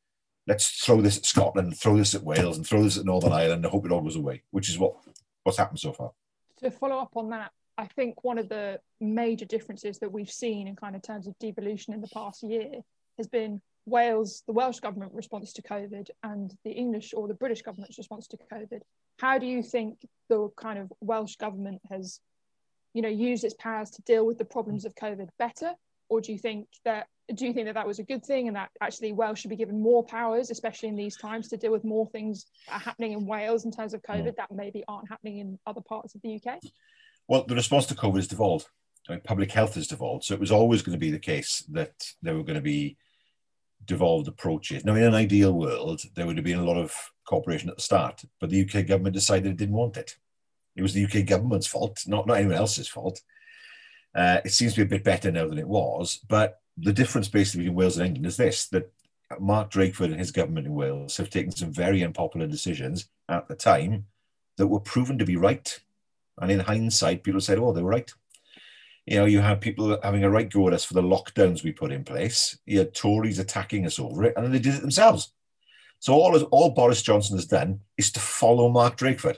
let's 0.47 0.69
throw 0.85 1.01
this 1.01 1.17
at 1.17 1.25
Scotland, 1.25 1.77
throw 1.77 1.97
this 1.97 2.15
at 2.15 2.23
Wales, 2.23 2.57
and 2.57 2.67
throw 2.67 2.83
this 2.83 2.97
at 2.97 3.05
Northern 3.05 3.31
Ireland, 3.31 3.63
and 3.63 3.71
hope 3.71 3.85
it 3.85 3.91
all 3.91 4.01
goes 4.01 4.15
away, 4.15 4.43
which 4.51 4.69
is 4.69 4.77
what 4.77 4.95
what's 5.43 5.57
happened 5.57 5.79
so 5.79 5.91
far. 5.93 6.11
To 6.59 6.71
follow 6.71 6.97
up 6.99 7.11
on 7.15 7.29
that, 7.29 7.51
I 7.77 7.87
think 7.87 8.23
one 8.23 8.37
of 8.37 8.49
the 8.49 8.79
major 9.01 9.45
differences 9.45 9.99
that 9.99 10.11
we've 10.11 10.31
seen 10.31 10.67
in 10.67 10.75
kind 10.75 10.95
of 10.95 11.01
terms 11.01 11.27
of 11.27 11.37
devolution 11.39 11.93
in 11.93 12.01
the 12.01 12.07
past 12.07 12.43
year 12.43 12.81
has 13.17 13.27
been 13.27 13.61
Wales, 13.85 14.43
the 14.47 14.53
Welsh 14.53 14.79
government 14.79 15.11
response 15.13 15.53
to 15.53 15.61
COVID, 15.61 16.09
and 16.23 16.55
the 16.63 16.71
English 16.71 17.13
or 17.15 17.27
the 17.27 17.33
British 17.33 17.61
government's 17.61 17.97
response 17.97 18.27
to 18.27 18.37
COVID. 18.51 18.81
How 19.19 19.37
do 19.37 19.45
you 19.45 19.61
think 19.61 19.99
the 20.29 20.49
kind 20.55 20.79
of 20.79 20.91
Welsh 21.01 21.35
government 21.35 21.81
has, 21.89 22.19
you 22.93 23.01
know, 23.01 23.09
used 23.09 23.43
its 23.43 23.55
powers 23.55 23.91
to 23.91 24.01
deal 24.03 24.25
with 24.25 24.37
the 24.37 24.45
problems 24.45 24.85
of 24.85 24.95
COVID 24.95 25.29
better, 25.37 25.73
or 26.13 26.21
do 26.21 26.31
you 26.31 26.37
think 26.37 26.67
that 26.85 27.07
do 27.33 27.45
you 27.45 27.53
think 27.53 27.67
that 27.67 27.73
that 27.73 27.87
was 27.87 27.99
a 27.99 28.03
good 28.03 28.23
thing 28.23 28.47
and 28.47 28.55
that 28.55 28.69
actually 28.81 29.13
Wales 29.13 29.39
should 29.39 29.49
be 29.49 29.55
given 29.55 29.81
more 29.81 30.03
powers, 30.03 30.51
especially 30.51 30.89
in 30.89 30.95
these 30.95 31.15
times, 31.17 31.47
to 31.47 31.57
deal 31.57 31.71
with 31.71 31.83
more 31.83 32.07
things 32.09 32.45
that 32.67 32.75
are 32.75 32.79
happening 32.79 33.13
in 33.13 33.25
Wales 33.25 33.65
in 33.65 33.71
terms 33.71 33.93
of 33.93 34.01
COVID 34.01 34.27
mm. 34.27 34.35
that 34.35 34.51
maybe 34.51 34.83
aren't 34.87 35.09
happening 35.09 35.39
in 35.39 35.57
other 35.65 35.81
parts 35.81 36.15
of 36.15 36.21
the 36.21 36.35
UK? 36.35 36.59
Well, 37.27 37.45
the 37.47 37.55
response 37.55 37.85
to 37.87 37.95
COVID 37.95 38.17
has 38.17 38.27
devolved. 38.27 38.67
I 39.07 39.13
mean, 39.13 39.21
public 39.21 39.51
health 39.51 39.75
has 39.75 39.87
devolved. 39.87 40.25
So 40.25 40.33
it 40.33 40.39
was 40.39 40.51
always 40.51 40.81
going 40.81 40.93
to 40.93 40.99
be 40.99 41.11
the 41.11 41.19
case 41.19 41.63
that 41.71 41.93
there 42.21 42.35
were 42.35 42.43
going 42.43 42.55
to 42.55 42.61
be 42.61 42.97
devolved 43.85 44.27
approaches. 44.27 44.83
Now, 44.83 44.95
in 44.95 45.03
an 45.03 45.15
ideal 45.15 45.53
world, 45.53 46.01
there 46.15 46.25
would 46.25 46.37
have 46.37 46.45
been 46.45 46.59
a 46.59 46.65
lot 46.65 46.77
of 46.77 46.93
cooperation 47.25 47.69
at 47.69 47.77
the 47.77 47.81
start, 47.81 48.23
but 48.41 48.49
the 48.49 48.61
UK 48.61 48.85
government 48.85 49.15
decided 49.15 49.51
it 49.53 49.57
didn't 49.57 49.75
want 49.75 49.95
it. 49.95 50.17
It 50.75 50.81
was 50.81 50.93
the 50.93 51.05
UK 51.05 51.25
government's 51.25 51.67
fault, 51.67 52.03
not, 52.05 52.27
not 52.27 52.37
anyone 52.37 52.57
else's 52.57 52.87
fault. 52.87 53.21
Uh, 54.15 54.39
it 54.45 54.51
seems 54.51 54.73
to 54.73 54.85
be 54.85 54.95
a 54.95 54.97
bit 54.97 55.03
better 55.03 55.31
now 55.31 55.47
than 55.47 55.57
it 55.57 55.67
was, 55.67 56.19
but 56.27 56.61
the 56.77 56.93
difference 56.93 57.27
basically 57.27 57.61
between 57.61 57.75
Wales 57.75 57.97
and 57.97 58.07
England 58.07 58.25
is 58.25 58.37
this 58.37 58.67
that 58.67 58.91
Mark 59.39 59.71
Drakeford 59.71 60.05
and 60.05 60.19
his 60.19 60.31
government 60.31 60.67
in 60.67 60.73
Wales 60.73 61.17
have 61.17 61.29
taken 61.29 61.51
some 61.51 61.71
very 61.71 62.03
unpopular 62.03 62.47
decisions 62.47 63.09
at 63.29 63.47
the 63.47 63.55
time 63.55 64.05
that 64.57 64.67
were 64.67 64.79
proven 64.79 65.17
to 65.17 65.25
be 65.25 65.35
right. 65.35 65.79
And 66.39 66.51
in 66.51 66.59
hindsight, 66.59 67.23
people 67.23 67.41
said, 67.41 67.59
oh, 67.59 67.73
they 67.73 67.81
were 67.81 67.89
right. 67.89 68.11
You 69.05 69.17
know, 69.17 69.25
you 69.25 69.39
had 69.39 69.61
people 69.61 69.99
having 70.01 70.23
a 70.23 70.29
right 70.29 70.49
go 70.49 70.67
at 70.67 70.73
us 70.73 70.85
for 70.85 70.93
the 70.93 71.01
lockdowns 71.01 71.63
we 71.63 71.71
put 71.71 71.91
in 71.91 72.03
place. 72.03 72.57
You 72.65 72.79
had 72.79 72.93
Tories 72.93 73.39
attacking 73.39 73.85
us 73.85 73.99
over 73.99 74.23
it, 74.23 74.33
and 74.35 74.45
then 74.45 74.51
they 74.51 74.59
did 74.59 74.75
it 74.75 74.81
themselves. 74.81 75.33
So 75.99 76.13
all, 76.13 76.37
all 76.45 76.69
Boris 76.71 77.01
Johnson 77.01 77.37
has 77.37 77.45
done 77.45 77.81
is 77.97 78.11
to 78.13 78.19
follow 78.19 78.69
Mark 78.69 78.97
Drakeford. 78.97 79.37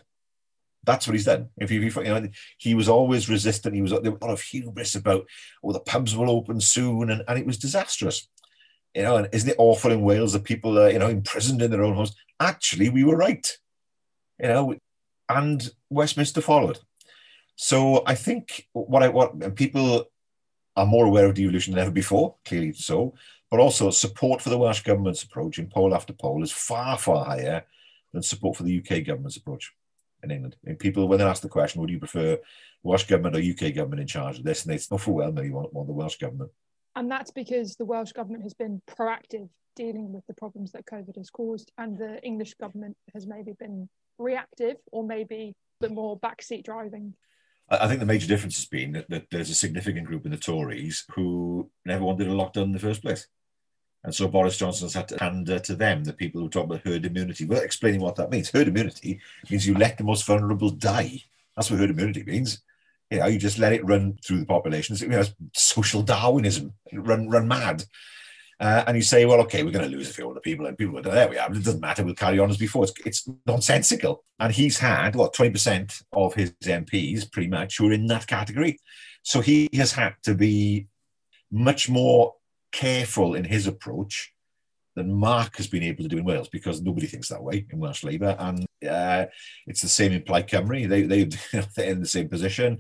That's 0.86 1.08
what 1.08 1.14
he's 1.14 1.26
done. 1.26 1.50
If 1.58 1.72
you, 1.72 1.82
you 1.82 2.04
know, 2.04 2.28
he 2.58 2.76
was 2.76 2.88
always 2.88 3.30
resistant. 3.30 3.76
He 3.76 3.82
was 3.82 3.92
there 3.92 4.12
was 4.12 4.22
a 4.22 4.26
lot 4.26 4.34
of 4.34 4.42
hubris 4.42 4.96
about, 4.96 5.26
oh, 5.64 5.72
the 5.72 5.80
pubs 5.80 6.16
will 6.16 6.30
open 6.30 6.62
soon, 6.62 7.10
and, 7.10 7.24
and 7.28 7.40
it 7.40 7.46
was 7.46 7.58
disastrous. 7.58 8.28
You 8.94 9.04
know, 9.04 9.18
and 9.18 9.30
isn't 9.34 9.50
it 9.50 9.58
awful 9.58 9.92
in 9.92 10.02
Wales 10.02 10.34
that 10.34 10.46
people 10.46 10.80
are, 10.80 10.90
you 10.90 11.00
know, 11.00 11.10
imprisoned 11.10 11.62
in 11.62 11.72
their 11.72 11.84
own 11.84 11.96
homes? 11.96 12.16
Actually, 12.40 12.90
we 12.90 13.04
were 13.04 13.18
right. 13.18 13.46
You 14.40 14.48
know, 14.48 14.76
and 15.28 15.70
Westminster 15.90 16.42
followed. 16.42 16.80
So 17.56 18.04
I 18.06 18.16
think 18.16 18.68
what 18.74 19.04
I 19.04 19.10
what 19.10 19.56
people 19.56 20.06
are 20.76 20.86
more 20.86 21.06
aware 21.06 21.26
of 21.26 21.34
devolution 21.34 21.74
than 21.74 21.82
ever 21.82 21.92
before, 21.92 22.36
clearly 22.46 22.74
so, 22.74 23.14
but 23.50 23.60
also 23.60 23.90
support 23.90 24.42
for 24.42 24.50
the 24.50 24.58
Welsh 24.58 24.84
government's 24.84 25.24
approach 25.24 25.58
in 25.58 25.68
poll 25.68 25.96
after 25.96 26.14
poll 26.14 26.44
is 26.44 26.52
far, 26.52 26.98
far 26.98 27.26
higher 27.26 27.64
than 28.14 28.22
support 28.22 28.58
for 28.58 28.64
the 28.64 28.80
UK 28.80 29.06
government's 29.06 29.38
approach 29.38 29.74
in 30.26 30.32
England. 30.32 30.58
And 30.66 30.78
people, 30.78 31.08
when 31.08 31.20
they 31.20 31.26
ask 31.26 31.42
the 31.42 31.50
question, 31.50 31.82
would 31.82 31.90
you 31.90 32.00
prefer 32.00 32.38
Welsh 32.84 33.06
government 33.06 33.36
or 33.36 33.40
UK 33.40 33.74
government 33.74 34.02
in 34.02 34.08
charge 34.08 34.38
of 34.38 34.44
this? 34.44 34.66
And 34.66 34.74
they 34.74 34.84
overwhelmingly 34.92 35.52
want, 35.52 35.74
want 35.74 35.88
the 35.88 35.94
Welsh 35.94 36.18
government. 36.18 36.52
And 36.96 37.10
that's 37.10 37.32
because 37.32 37.76
the 37.76 37.86
Welsh 37.86 38.12
government 38.12 38.44
has 38.44 38.54
been 38.54 38.82
proactive 38.90 39.50
dealing 39.76 40.12
with 40.14 40.26
the 40.28 40.34
problems 40.34 40.72
that 40.72 40.86
COVID 40.86 41.18
has 41.18 41.30
caused, 41.30 41.72
and 41.78 41.98
the 41.98 42.22
English 42.24 42.54
government 42.56 42.96
has 43.14 43.28
maybe 43.28 43.54
been 43.60 43.90
reactive 44.18 44.78
or 44.92 45.04
maybe 45.04 45.56
a 45.82 45.88
bit 45.88 45.92
more 45.92 46.20
backseat 46.20 46.64
driving. 46.64 47.14
I 47.70 47.88
think 47.88 48.00
the 48.00 48.06
major 48.06 48.28
difference 48.28 48.58
has 48.58 48.68
been 48.68 48.92
that, 48.94 49.10
that, 49.10 49.26
there's 49.32 49.50
a 49.50 49.56
significant 49.56 50.06
group 50.06 50.26
in 50.26 50.32
the 50.32 50.38
Tories 50.38 51.04
who 51.16 51.70
never 51.84 52.04
wanted 52.04 52.28
a 52.28 52.32
lockdown 52.32 52.64
in 52.64 52.72
the 52.72 52.80
first 52.80 53.02
place. 53.02 53.28
And 54.06 54.14
so 54.14 54.28
Boris 54.28 54.58
Johnson's 54.58 54.94
had 54.94 55.08
to 55.08 55.18
hand 55.20 55.50
uh, 55.50 55.58
to 55.60 55.76
them, 55.76 56.04
the 56.04 56.14
people 56.14 56.40
who 56.40 56.48
talk 56.48 56.66
about 56.66 56.86
herd 56.86 57.06
immunity, 57.06 57.46
without 57.46 57.64
explaining 57.66 58.02
what 58.02 58.16
that 58.18 58.30
means. 58.30 58.52
Herd 58.52 58.68
immunity 58.68 59.20
means 59.50 59.68
you 59.68 59.74
let 59.74 59.98
the 59.98 60.04
most 60.04 60.26
vulnerable 60.26 60.70
die. 60.70 61.24
That's 61.56 61.72
what 61.72 61.80
herd 61.80 61.90
immunity 61.90 62.24
means. 62.24 62.62
You 63.10 63.20
know, 63.20 63.26
you 63.26 63.40
just 63.40 63.58
let 63.58 63.74
it 63.74 63.84
run 63.84 64.20
through 64.24 64.42
the 64.42 64.46
population. 64.46 64.94
It's, 64.94 65.02
you 65.02 65.08
know, 65.10 65.22
it's 65.22 65.34
social 65.54 66.04
Darwinism, 66.04 66.74
run 66.94 67.30
run 67.30 67.48
mad. 67.48 67.84
Uh, 68.60 68.84
and 68.88 68.96
you 68.96 69.04
say, 69.04 69.26
well, 69.26 69.42
okay, 69.42 69.64
we're 69.64 69.72
going 69.72 69.90
to 69.90 69.98
lose 69.98 70.10
a 70.10 70.14
few 70.14 70.30
other 70.30 70.40
people, 70.40 70.66
and 70.66 70.78
people 70.78 71.02
go, 71.02 71.12
there 71.12 71.28
we 71.28 71.38
are. 71.38 71.52
It 71.52 71.64
doesn't 71.64 71.82
matter. 71.82 72.06
We'll 72.06 72.16
carry 72.16 72.40
on 72.40 72.50
as 72.50 72.58
before. 72.58 72.84
It's, 72.86 72.94
it's 73.06 73.30
nonsensical. 73.46 74.24
And 74.40 74.54
he's 74.54 74.78
had 74.78 75.16
what 75.16 75.34
twenty 75.34 75.52
percent 75.52 76.02
of 76.14 76.36
his 76.36 76.52
MPs, 76.64 77.32
pretty 77.32 77.50
much, 77.50 77.78
who 77.78 77.90
are 77.90 77.94
in 77.94 78.06
that 78.08 78.28
category. 78.28 78.80
So 79.24 79.42
he 79.42 79.68
has 79.74 79.92
had 79.92 80.14
to 80.24 80.36
be 80.36 80.88
much 81.52 81.90
more 81.90 82.36
careful 82.76 83.36
in 83.36 83.46
his 83.46 83.68
approach 83.68 84.34
than 84.96 85.14
Mark 85.14 85.56
has 85.58 85.68
been 85.68 85.84
able 85.84 86.04
to 86.04 86.10
do 86.10 86.18
in 86.18 86.26
Wales 86.26 86.50
because 86.50 86.82
nobody 86.82 87.08
thinks 87.08 87.30
that 87.30 87.44
way 87.44 87.66
in 87.70 87.80
Welsh 87.80 88.04
Labour, 88.04 88.36
and 88.38 88.66
uh, 88.90 89.26
it's 89.66 89.82
the 89.82 89.88
same 89.88 90.12
in 90.12 90.24
Plaid 90.24 90.48
Cymru. 90.48 90.88
They 90.88 91.04
they 91.04 91.24
they're 91.76 91.92
in 91.92 92.02
the 92.02 92.08
same 92.08 92.28
position. 92.28 92.80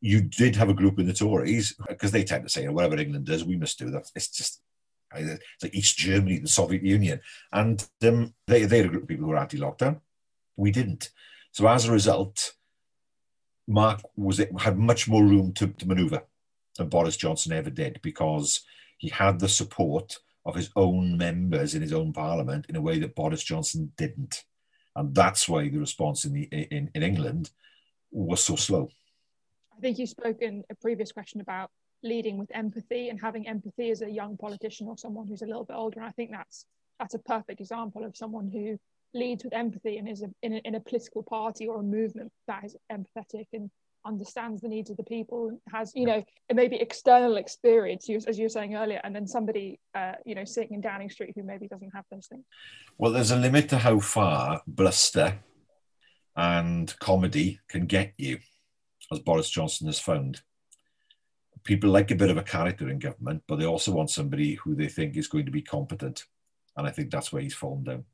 You 0.00 0.22
did 0.22 0.56
have 0.56 0.68
a 0.68 0.74
group 0.74 0.98
in 0.98 1.06
the 1.06 1.12
Tories 1.12 1.74
because 1.88 2.12
they 2.12 2.24
tend 2.24 2.44
to 2.44 2.48
say, 2.48 2.64
know, 2.64 2.72
whatever 2.72 2.98
England 2.98 3.26
does, 3.26 3.44
we 3.44 3.56
must 3.56 3.78
do 3.78 3.90
that. 3.90 4.10
It's 4.14 4.28
just 4.28 4.60
it's 5.14 5.62
like 5.62 5.74
East 5.74 5.96
Germany, 5.96 6.38
the 6.38 6.48
Soviet 6.48 6.82
Union, 6.82 7.20
and 7.52 7.86
um, 8.02 8.34
they 8.46 8.64
they're 8.64 8.86
a 8.86 8.88
group 8.88 9.02
of 9.02 9.08
people 9.08 9.24
who 9.24 9.30
were 9.30 9.38
anti-lockdown. 9.38 10.00
We 10.56 10.70
didn't. 10.72 11.10
So 11.52 11.66
as 11.68 11.86
a 11.86 11.92
result, 11.92 12.54
Mark 13.66 14.00
was 14.16 14.40
had 14.58 14.78
much 14.78 15.08
more 15.08 15.24
room 15.24 15.52
to, 15.54 15.68
to 15.68 15.88
manoeuvre 15.88 16.22
than 16.76 16.88
Boris 16.88 17.16
Johnson 17.16 17.52
ever 17.52 17.70
did 17.70 18.00
because 18.02 18.64
he 18.98 19.08
had 19.08 19.40
the 19.40 19.48
support 19.48 20.18
of 20.44 20.54
his 20.54 20.70
own 20.76 21.16
members 21.16 21.74
in 21.74 21.82
his 21.82 21.92
own 21.92 22.12
parliament 22.12 22.66
in 22.68 22.76
a 22.76 22.80
way 22.80 22.98
that 22.98 23.14
Boris 23.14 23.42
Johnson 23.42 23.92
didn't, 23.96 24.44
and 24.94 25.14
that's 25.14 25.48
why 25.48 25.68
the 25.68 25.78
response 25.78 26.24
in 26.24 26.32
the 26.32 26.42
in, 26.44 26.90
in 26.94 27.02
England 27.02 27.50
was 28.10 28.42
so 28.42 28.56
slow. 28.56 28.88
I 29.76 29.80
think 29.80 29.98
you 29.98 30.06
spoke 30.06 30.42
in 30.42 30.64
a 30.70 30.74
previous 30.74 31.12
question 31.12 31.40
about 31.40 31.70
leading 32.02 32.38
with 32.38 32.50
empathy 32.54 33.08
and 33.08 33.20
having 33.20 33.46
empathy 33.46 33.90
as 33.90 34.02
a 34.02 34.10
young 34.10 34.36
politician 34.36 34.88
or 34.88 34.96
someone 34.96 35.26
who's 35.26 35.42
a 35.42 35.46
little 35.46 35.64
bit 35.64 35.76
older. 35.76 36.00
And 36.00 36.08
I 36.08 36.12
think 36.12 36.30
that's 36.30 36.64
that's 36.98 37.14
a 37.14 37.18
perfect 37.20 37.60
example 37.60 38.04
of 38.04 38.16
someone 38.16 38.50
who 38.50 38.78
leads 39.14 39.44
with 39.44 39.54
empathy 39.54 39.98
and 39.98 40.08
is 40.08 40.22
a, 40.22 40.30
in, 40.42 40.54
a, 40.54 40.60
in 40.64 40.74
a 40.74 40.80
political 40.80 41.22
party 41.22 41.66
or 41.66 41.80
a 41.80 41.82
movement 41.82 42.32
that 42.46 42.64
is 42.64 42.76
empathetic 42.92 43.46
and 43.52 43.70
understands 44.08 44.62
the 44.62 44.68
needs 44.68 44.90
of 44.90 44.96
the 44.96 45.04
people 45.04 45.60
has 45.70 45.92
you 45.94 46.06
know 46.06 46.24
it 46.48 46.56
may 46.56 46.66
be 46.66 46.76
external 46.76 47.36
experience 47.36 48.08
as 48.26 48.38
you 48.38 48.44
were 48.44 48.48
saying 48.48 48.74
earlier 48.74 49.00
and 49.04 49.14
then 49.14 49.26
somebody 49.26 49.78
uh, 49.94 50.14
you 50.24 50.34
know 50.34 50.44
sitting 50.44 50.74
in 50.74 50.80
downing 50.80 51.10
street 51.10 51.32
who 51.36 51.42
maybe 51.42 51.68
doesn't 51.68 51.94
have 51.94 52.04
those 52.10 52.26
things 52.26 52.44
well 52.96 53.12
there's 53.12 53.30
a 53.30 53.36
limit 53.36 53.68
to 53.68 53.78
how 53.78 54.00
far 54.00 54.62
bluster 54.66 55.38
and 56.36 56.98
comedy 56.98 57.60
can 57.68 57.86
get 57.86 58.12
you 58.16 58.38
as 59.12 59.18
boris 59.20 59.50
johnson 59.50 59.86
has 59.86 60.00
found 60.00 60.40
people 61.64 61.90
like 61.90 62.10
a 62.10 62.14
bit 62.14 62.30
of 62.30 62.38
a 62.38 62.42
character 62.42 62.88
in 62.88 62.98
government, 62.98 63.42
but 63.46 63.58
they 63.58 63.66
also 63.66 63.92
want 63.92 64.08
somebody 64.08 64.54
who 64.54 64.74
they 64.74 64.88
think 64.88 65.16
is 65.16 65.28
going 65.28 65.44
to 65.44 65.52
be 65.52 65.60
competent. 65.60 66.24
And 66.76 66.86
I 66.86 66.90
think 66.90 67.10
that's 67.10 67.30
where 67.30 67.42
he's 67.42 67.54
fallen 67.54 67.84
down. 67.84 68.04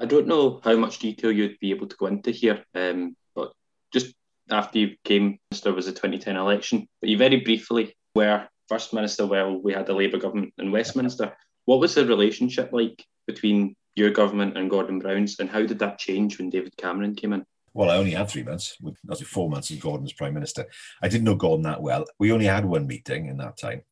I 0.00 0.06
don't 0.06 0.26
know 0.26 0.60
how 0.64 0.76
much 0.76 0.98
detail 0.98 1.30
you'd 1.30 1.60
be 1.60 1.70
able 1.70 1.86
to 1.86 1.96
go 1.96 2.06
into 2.06 2.32
here, 2.32 2.64
um, 2.74 3.16
but 3.36 3.52
just 3.92 4.14
after 4.50 4.78
you 4.78 4.96
came 5.04 5.38
minister 5.50 5.72
was 5.72 5.86
the 5.86 5.92
2010 5.92 6.36
election, 6.36 6.88
but 7.00 7.10
you 7.10 7.16
very 7.16 7.40
briefly 7.40 7.96
were 8.14 8.46
first 8.68 8.92
minister 8.92 9.26
while 9.26 9.60
we 9.60 9.72
had 9.72 9.88
a 9.88 9.94
Labour 9.94 10.18
government 10.18 10.54
in 10.58 10.72
Westminster. 10.72 11.36
What 11.64 11.80
was 11.80 11.94
the 11.94 12.06
relationship 12.06 12.70
like 12.72 13.04
between 13.26 13.76
your 13.94 14.10
government 14.10 14.56
and 14.58 14.70
Gordon 14.70 14.98
Brown's, 14.98 15.38
and 15.38 15.48
how 15.48 15.64
did 15.64 15.78
that 15.78 15.98
change 15.98 16.38
when 16.38 16.50
David 16.50 16.76
Cameron 16.76 17.14
came 17.14 17.32
in? 17.32 17.44
well, 17.74 17.90
I 17.90 17.96
only 17.96 18.12
had 18.12 18.30
three 18.30 18.44
months, 18.44 18.76
was 18.80 19.20
four 19.22 19.50
months 19.50 19.70
as 19.72 19.78
Gordon's 19.78 20.12
Prime 20.12 20.32
Minister. 20.32 20.66
I 21.02 21.08
didn't 21.08 21.24
know 21.24 21.34
Gordon 21.34 21.64
that 21.64 21.82
well. 21.82 22.04
We 22.20 22.30
only 22.30 22.46
had 22.46 22.64
one 22.64 22.86
meeting 22.86 23.26
in 23.26 23.36
that 23.38 23.58
time. 23.58 23.82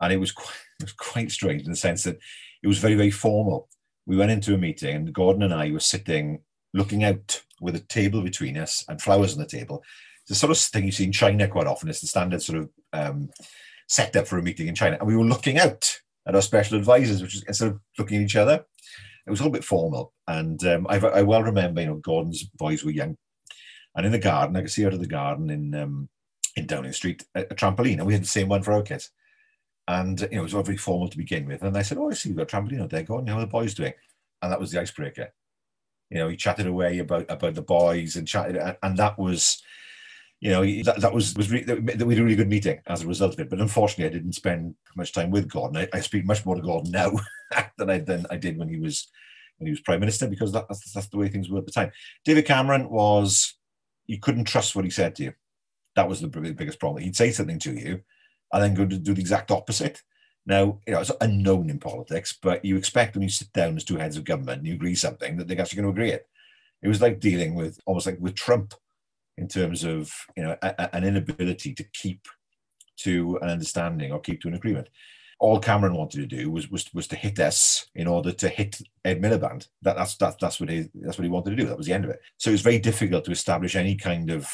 And 0.00 0.12
it 0.12 0.18
was 0.18 0.30
quite, 0.32 0.56
it 0.78 0.84
was 0.84 0.92
quite 0.92 1.32
strange 1.32 1.62
in 1.62 1.70
the 1.70 1.76
sense 1.76 2.04
that 2.04 2.18
it 2.62 2.68
was 2.68 2.78
very, 2.78 2.94
very 2.94 3.10
formal. 3.10 3.68
We 4.06 4.16
went 4.16 4.30
into 4.30 4.54
a 4.54 4.58
meeting 4.58 4.94
and 4.94 5.12
Gordon 5.12 5.42
and 5.42 5.52
I 5.52 5.72
were 5.72 5.80
sitting 5.80 6.42
looking 6.74 7.04
out 7.04 7.42
with 7.60 7.74
a 7.76 7.80
table 7.80 8.20
between 8.20 8.58
us 8.58 8.84
and 8.88 9.00
flowers 9.00 9.32
on 9.32 9.38
the 9.38 9.46
table. 9.46 9.82
It's 10.22 10.28
the 10.28 10.34
sort 10.34 10.50
of 10.50 10.58
thing 10.58 10.84
you 10.84 10.92
see 10.92 11.04
in 11.04 11.12
China 11.12 11.48
quite 11.48 11.66
often. 11.66 11.88
It's 11.88 12.00
the 12.00 12.06
standard 12.06 12.42
sort 12.42 12.58
of 12.58 12.70
um, 12.92 13.30
set 13.88 14.14
up 14.16 14.26
for 14.26 14.38
a 14.38 14.42
meeting 14.42 14.68
in 14.68 14.74
China. 14.74 14.96
And 14.98 15.08
we 15.08 15.16
were 15.16 15.24
looking 15.24 15.58
out 15.58 16.00
at 16.26 16.34
our 16.34 16.42
special 16.42 16.76
advisors, 16.76 17.22
which 17.22 17.36
is 17.36 17.44
instead 17.48 17.68
of 17.68 17.80
looking 17.98 18.18
at 18.18 18.24
each 18.24 18.36
other, 18.36 18.64
it 19.26 19.30
was 19.30 19.40
a 19.40 19.42
little 19.42 19.52
bit 19.52 19.64
formal. 19.64 20.12
And 20.28 20.62
um, 20.66 20.86
I, 20.90 20.98
I, 20.98 21.22
well 21.22 21.42
remember, 21.42 21.80
you 21.80 21.86
know, 21.86 21.96
Gordon's 21.96 22.44
boys 22.44 22.84
were 22.84 22.90
young 22.90 23.16
and 23.94 24.06
in 24.06 24.12
the 24.12 24.18
garden, 24.18 24.56
I 24.56 24.60
could 24.60 24.70
see 24.70 24.86
out 24.86 24.92
of 24.92 25.00
the 25.00 25.06
garden 25.06 25.50
in 25.50 25.74
um, 25.74 26.08
in 26.56 26.66
Downing 26.66 26.92
Street 26.92 27.24
a, 27.34 27.42
a 27.42 27.54
trampoline, 27.54 27.98
and 27.98 28.06
we 28.06 28.12
had 28.12 28.22
the 28.22 28.28
same 28.28 28.48
one 28.48 28.62
for 28.62 28.72
our 28.72 28.82
kids. 28.82 29.10
And 29.86 30.20
you 30.20 30.28
know, 30.32 30.40
it 30.40 30.42
was 30.42 30.54
all 30.54 30.62
very 30.62 30.76
formal 30.76 31.08
to 31.08 31.16
begin 31.16 31.46
with. 31.46 31.62
And 31.62 31.76
I 31.76 31.82
said, 31.82 31.98
"Oh, 31.98 32.10
I 32.10 32.14
see 32.14 32.30
you've 32.30 32.38
got 32.38 32.52
a 32.52 32.56
trampoline 32.56 32.82
out 32.82 32.90
there. 32.90 33.02
Go 33.02 33.18
on, 33.18 33.26
how 33.26 33.38
are 33.38 33.40
the 33.40 33.46
boys 33.46 33.74
doing?" 33.74 33.92
And 34.42 34.50
that 34.50 34.60
was 34.60 34.72
the 34.72 34.80
icebreaker. 34.80 35.32
You 36.10 36.18
know, 36.18 36.28
he 36.28 36.36
chatted 36.36 36.66
away 36.66 36.98
about 36.98 37.26
about 37.28 37.54
the 37.54 37.62
boys 37.62 38.16
and 38.16 38.28
chatted, 38.28 38.56
and 38.82 38.96
that 38.98 39.18
was, 39.18 39.62
you 40.40 40.50
know, 40.50 40.64
that, 40.82 41.00
that 41.00 41.12
was 41.12 41.34
was 41.34 41.50
re- 41.50 41.64
that 41.64 41.82
we 41.82 41.92
had 41.92 42.02
a 42.02 42.06
really 42.06 42.36
good 42.36 42.48
meeting 42.48 42.80
as 42.86 43.02
a 43.02 43.08
result 43.08 43.34
of 43.34 43.40
it. 43.40 43.50
But 43.50 43.60
unfortunately, 43.60 44.06
I 44.06 44.18
didn't 44.18 44.34
spend 44.34 44.74
much 44.96 45.12
time 45.12 45.30
with 45.30 45.50
Gordon. 45.50 45.78
I, 45.78 45.88
I 45.96 46.00
speak 46.00 46.24
much 46.24 46.44
more 46.44 46.56
to 46.56 46.62
Gordon 46.62 46.92
now 46.92 47.12
than 47.78 47.90
I 47.90 47.98
than 47.98 48.26
I 48.30 48.36
did 48.36 48.58
when 48.58 48.68
he 48.68 48.78
was 48.78 49.08
when 49.58 49.66
he 49.66 49.70
was 49.70 49.80
prime 49.80 50.00
minister 50.00 50.28
because 50.28 50.52
that, 50.52 50.66
that's 50.68 50.92
that's 50.92 51.08
the 51.08 51.16
way 51.16 51.28
things 51.28 51.48
were 51.48 51.58
at 51.58 51.66
the 51.66 51.72
time. 51.72 51.90
David 52.24 52.46
Cameron 52.46 52.90
was 52.90 53.54
you 54.06 54.20
couldn't 54.20 54.44
trust 54.44 54.76
what 54.76 54.84
he 54.84 54.90
said 54.90 55.14
to 55.16 55.24
you. 55.24 55.32
That 55.96 56.08
was 56.08 56.20
the 56.20 56.28
biggest 56.28 56.80
problem. 56.80 57.02
He'd 57.02 57.16
say 57.16 57.30
something 57.30 57.58
to 57.60 57.72
you, 57.72 58.02
and 58.52 58.62
then 58.62 58.74
go 58.74 58.86
to 58.86 58.98
do 58.98 59.14
the 59.14 59.20
exact 59.20 59.50
opposite. 59.50 60.02
Now, 60.46 60.80
you 60.86 60.92
know, 60.92 61.00
it's 61.00 61.10
unknown 61.20 61.70
in 61.70 61.78
politics, 61.78 62.36
but 62.40 62.64
you 62.64 62.76
expect 62.76 63.14
when 63.14 63.22
you 63.22 63.30
sit 63.30 63.52
down 63.52 63.76
as 63.76 63.84
two 63.84 63.96
heads 63.96 64.16
of 64.16 64.24
government 64.24 64.58
and 64.58 64.66
you 64.66 64.74
agree 64.74 64.94
something 64.94 65.36
that 65.36 65.48
they're 65.48 65.60
actually 65.60 65.82
going 65.82 65.94
to 65.94 66.00
agree 66.00 66.12
it. 66.12 66.26
It 66.82 66.88
was 66.88 67.00
like 67.00 67.18
dealing 67.18 67.54
with 67.54 67.80
almost 67.86 68.06
like 68.06 68.18
with 68.20 68.34
Trump 68.34 68.74
in 69.38 69.48
terms 69.48 69.84
of 69.84 70.12
you 70.36 70.42
know 70.42 70.56
a, 70.62 70.74
a, 70.78 70.96
an 70.96 71.04
inability 71.04 71.72
to 71.74 71.84
keep 71.84 72.28
to 72.98 73.38
an 73.42 73.48
understanding 73.48 74.12
or 74.12 74.20
keep 74.20 74.42
to 74.42 74.48
an 74.48 74.54
agreement. 74.54 74.88
All 75.40 75.58
Cameron 75.58 75.96
wanted 75.96 76.20
to 76.20 76.36
do 76.36 76.50
was 76.50 76.70
was, 76.70 76.92
was 76.92 77.08
to 77.08 77.16
hit 77.16 77.40
us 77.40 77.86
in 77.94 78.06
order 78.06 78.32
to 78.32 78.48
hit 78.50 78.82
Ed 79.04 79.22
Miliband. 79.22 79.68
That, 79.80 79.96
that's 79.96 80.16
that's 80.16 80.36
that's 80.38 80.60
what 80.60 80.68
he 80.68 80.90
that's 80.94 81.16
what 81.16 81.24
he 81.24 81.30
wanted 81.30 81.50
to 81.50 81.56
do. 81.56 81.66
That 81.66 81.78
was 81.78 81.86
the 81.86 81.94
end 81.94 82.04
of 82.04 82.10
it. 82.10 82.20
So 82.36 82.50
it 82.50 82.52
was 82.52 82.60
very 82.60 82.78
difficult 82.78 83.24
to 83.24 83.32
establish 83.32 83.76
any 83.76 83.96
kind 83.96 84.30
of 84.30 84.46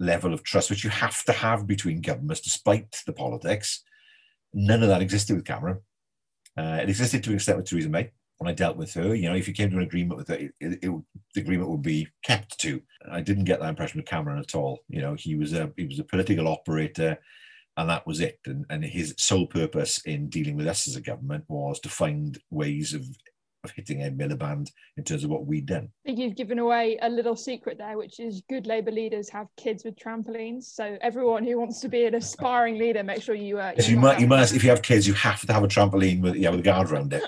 level 0.00 0.32
of 0.32 0.42
trust, 0.42 0.70
which 0.70 0.84
you 0.84 0.90
have 0.90 1.22
to 1.24 1.32
have 1.32 1.66
between 1.66 2.00
governments, 2.00 2.40
despite 2.40 3.02
the 3.06 3.12
politics 3.12 3.84
None 4.54 4.82
of 4.82 4.88
that 4.88 5.02
existed 5.02 5.34
with 5.34 5.44
Cameron. 5.44 5.80
Uh, 6.56 6.78
it 6.80 6.88
existed 6.88 7.22
to 7.24 7.30
an 7.30 7.36
extent 7.36 7.58
with 7.58 7.66
Theresa 7.66 7.88
May. 7.88 8.10
When 8.38 8.50
I 8.50 8.54
dealt 8.54 8.76
with 8.76 8.92
her, 8.94 9.14
you 9.14 9.28
know, 9.28 9.36
if 9.36 9.46
you 9.46 9.54
came 9.54 9.70
to 9.70 9.76
an 9.76 9.82
agreement 9.84 10.18
with 10.18 10.28
her, 10.28 10.34
it, 10.34 10.52
it, 10.60 10.78
it, 10.82 11.02
the 11.34 11.40
agreement 11.40 11.70
would 11.70 11.82
be 11.82 12.08
kept 12.24 12.58
to. 12.60 12.82
I 13.10 13.20
didn't 13.20 13.44
get 13.44 13.60
that 13.60 13.68
impression 13.68 13.98
with 13.98 14.06
Cameron 14.06 14.40
at 14.40 14.54
all. 14.56 14.80
You 14.88 15.02
know, 15.02 15.14
he 15.14 15.36
was 15.36 15.52
a 15.52 15.72
he 15.76 15.86
was 15.86 16.00
a 16.00 16.04
political 16.04 16.48
operator, 16.48 17.18
and 17.76 17.88
that 17.88 18.06
was 18.06 18.20
it. 18.20 18.40
And, 18.44 18.64
and 18.70 18.84
his 18.84 19.14
sole 19.18 19.46
purpose 19.46 20.00
in 20.04 20.28
dealing 20.30 20.56
with 20.56 20.66
us 20.66 20.88
as 20.88 20.96
a 20.96 21.00
government 21.00 21.44
was 21.48 21.78
to 21.80 21.88
find 21.88 22.38
ways 22.50 22.92
of 22.92 23.04
of 23.64 23.70
hitting 23.70 24.02
a 24.02 24.10
Miliband 24.10 24.70
in 24.96 25.04
terms 25.04 25.24
of 25.24 25.30
what 25.30 25.46
we'd 25.46 25.66
done. 25.66 25.88
I 26.04 26.08
think 26.08 26.18
you've 26.18 26.36
given 26.36 26.58
away 26.58 26.98
a 27.02 27.08
little 27.08 27.36
secret 27.36 27.78
there, 27.78 27.96
which 27.96 28.20
is 28.20 28.42
good 28.48 28.66
Labour 28.66 28.90
leaders 28.90 29.28
have 29.30 29.46
kids 29.56 29.84
with 29.84 29.96
trampolines. 29.96 30.64
So 30.64 30.96
everyone 31.00 31.44
who 31.44 31.58
wants 31.58 31.80
to 31.80 31.88
be 31.88 32.04
an 32.04 32.14
aspiring 32.14 32.78
leader, 32.78 33.02
make 33.02 33.22
sure 33.22 33.34
you. 33.34 33.58
Uh, 33.58 33.72
you, 33.76 33.84
you 33.84 33.96
might, 33.98 34.20
you 34.20 34.26
must, 34.26 34.54
if 34.54 34.62
you 34.62 34.70
have 34.70 34.82
kids, 34.82 35.06
you 35.06 35.14
have 35.14 35.40
to 35.46 35.52
have 35.52 35.64
a 35.64 35.68
trampoline 35.68 36.20
with 36.20 36.36
yeah 36.36 36.50
with 36.50 36.60
a 36.60 36.62
guard 36.62 36.90
around 36.90 37.12
it. 37.12 37.22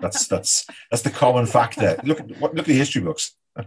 That's 0.00 0.26
that's 0.26 0.66
that's 0.90 1.02
the 1.02 1.10
common 1.10 1.46
factor. 1.46 1.98
Look 2.04 2.20
at 2.20 2.30
look 2.40 2.58
at 2.58 2.64
the 2.64 2.74
history 2.74 3.02
books. 3.02 3.34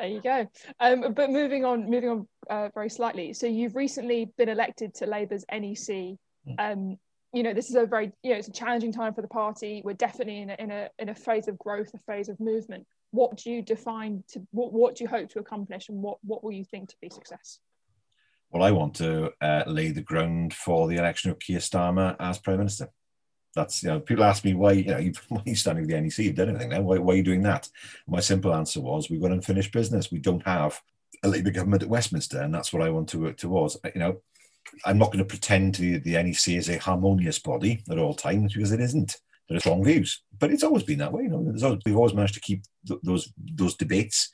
There 0.00 0.08
you 0.08 0.22
go. 0.22 0.48
Um, 0.80 1.12
but 1.12 1.28
moving 1.28 1.66
on, 1.66 1.90
moving 1.90 2.08
on 2.08 2.28
uh, 2.48 2.70
very 2.72 2.88
slightly. 2.88 3.34
So 3.34 3.46
you've 3.46 3.76
recently 3.76 4.32
been 4.38 4.48
elected 4.48 4.94
to 4.94 5.06
Labour's 5.06 5.44
NEC. 5.52 6.16
Hmm. 6.46 6.54
Um, 6.58 6.96
you 7.32 7.42
know, 7.42 7.54
this 7.54 7.70
is 7.70 7.76
a 7.76 7.86
very, 7.86 8.12
you 8.22 8.32
know, 8.32 8.38
it's 8.38 8.48
a 8.48 8.52
challenging 8.52 8.92
time 8.92 9.14
for 9.14 9.22
the 9.22 9.28
party. 9.28 9.82
We're 9.84 9.92
definitely 9.92 10.40
in 10.42 10.50
a, 10.50 10.56
in 10.58 10.70
a, 10.70 10.88
in 10.98 11.08
a 11.10 11.14
phase 11.14 11.48
of 11.48 11.58
growth, 11.58 11.92
a 11.94 11.98
phase 11.98 12.28
of 12.28 12.40
movement. 12.40 12.86
What 13.12 13.36
do 13.36 13.50
you 13.50 13.62
define 13.62 14.24
to, 14.32 14.42
what, 14.50 14.72
what 14.72 14.96
do 14.96 15.04
you 15.04 15.08
hope 15.08 15.28
to 15.30 15.38
accomplish 15.38 15.88
and 15.88 16.02
what, 16.02 16.18
what 16.22 16.42
will 16.42 16.52
you 16.52 16.64
think 16.64 16.88
to 16.88 16.96
be 17.00 17.08
success? 17.08 17.60
Well, 18.50 18.64
I 18.64 18.72
want 18.72 18.94
to 18.96 19.30
uh, 19.40 19.62
lay 19.66 19.92
the 19.92 20.02
ground 20.02 20.54
for 20.54 20.88
the 20.88 20.96
election 20.96 21.30
of 21.30 21.38
Keir 21.38 21.60
Starmer 21.60 22.16
as 22.18 22.38
Prime 22.38 22.58
Minister. 22.58 22.88
That's, 23.54 23.82
you 23.82 23.90
know, 23.90 24.00
people 24.00 24.24
ask 24.24 24.44
me 24.44 24.54
why, 24.54 24.72
you 24.72 24.84
know, 24.84 24.98
you, 24.98 25.12
why 25.28 25.38
are 25.38 25.42
you 25.46 25.54
standing 25.54 25.86
with 25.86 25.90
the 25.90 26.00
NEC? 26.00 26.18
You've 26.18 26.34
done 26.34 26.50
anything 26.50 26.70
now. 26.70 26.80
Why, 26.80 26.98
why 26.98 27.14
are 27.14 27.16
you 27.16 27.22
doing 27.22 27.42
that? 27.42 27.68
My 28.08 28.20
simple 28.20 28.52
answer 28.52 28.80
was 28.80 29.08
we've 29.08 29.20
got 29.20 29.30
unfinished 29.30 29.72
business. 29.72 30.10
We 30.10 30.18
don't 30.18 30.44
have 30.44 30.80
a 31.22 31.28
Labour 31.28 31.50
government 31.50 31.82
at 31.84 31.88
Westminster, 31.88 32.40
and 32.40 32.52
that's 32.52 32.72
what 32.72 32.82
I 32.82 32.90
want 32.90 33.08
to 33.10 33.20
work 33.20 33.36
towards. 33.36 33.76
You 33.94 34.00
know, 34.00 34.20
I'm 34.84 34.98
not 34.98 35.08
going 35.08 35.18
to 35.18 35.24
pretend 35.24 35.74
to 35.76 35.98
the 36.00 36.12
NEC 36.12 36.48
is 36.48 36.68
a 36.68 36.78
harmonious 36.78 37.38
body 37.38 37.82
at 37.90 37.98
all 37.98 38.14
times 38.14 38.54
because 38.54 38.72
it 38.72 38.80
isn't. 38.80 39.16
There 39.48 39.56
are 39.56 39.60
strong 39.60 39.82
views, 39.82 40.22
but 40.38 40.52
it's 40.52 40.62
always 40.62 40.84
been 40.84 40.98
that 40.98 41.12
way. 41.12 41.24
You 41.24 41.30
know, 41.30 41.54
always, 41.64 41.80
we've 41.84 41.96
always 41.96 42.14
managed 42.14 42.34
to 42.34 42.40
keep 42.40 42.62
th- 42.86 43.00
those 43.02 43.32
those 43.36 43.74
debates 43.74 44.30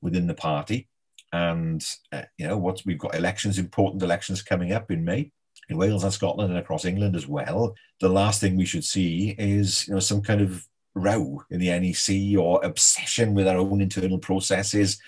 within 0.00 0.28
the 0.28 0.34
party. 0.34 0.88
And 1.32 1.84
uh, 2.12 2.22
you 2.38 2.46
know, 2.46 2.56
what 2.56 2.80
we've 2.86 2.98
got 2.98 3.16
elections, 3.16 3.58
important 3.58 4.02
elections 4.02 4.42
coming 4.42 4.72
up 4.72 4.90
in 4.92 5.04
May 5.04 5.32
in 5.70 5.76
Wales 5.76 6.04
and 6.04 6.12
Scotland 6.12 6.50
and 6.50 6.58
across 6.58 6.84
England 6.84 7.16
as 7.16 7.26
well. 7.26 7.74
The 8.00 8.08
last 8.08 8.40
thing 8.40 8.56
we 8.56 8.64
should 8.64 8.84
see 8.84 9.34
is 9.38 9.86
you 9.88 9.94
know 9.94 10.00
some 10.00 10.22
kind 10.22 10.40
of 10.40 10.66
row 10.94 11.42
in 11.50 11.60
the 11.60 11.68
NEC 11.68 12.38
or 12.38 12.64
obsession 12.64 13.34
with 13.34 13.46
our 13.46 13.56
own 13.56 13.80
internal 13.80 14.18
processes 14.18 15.00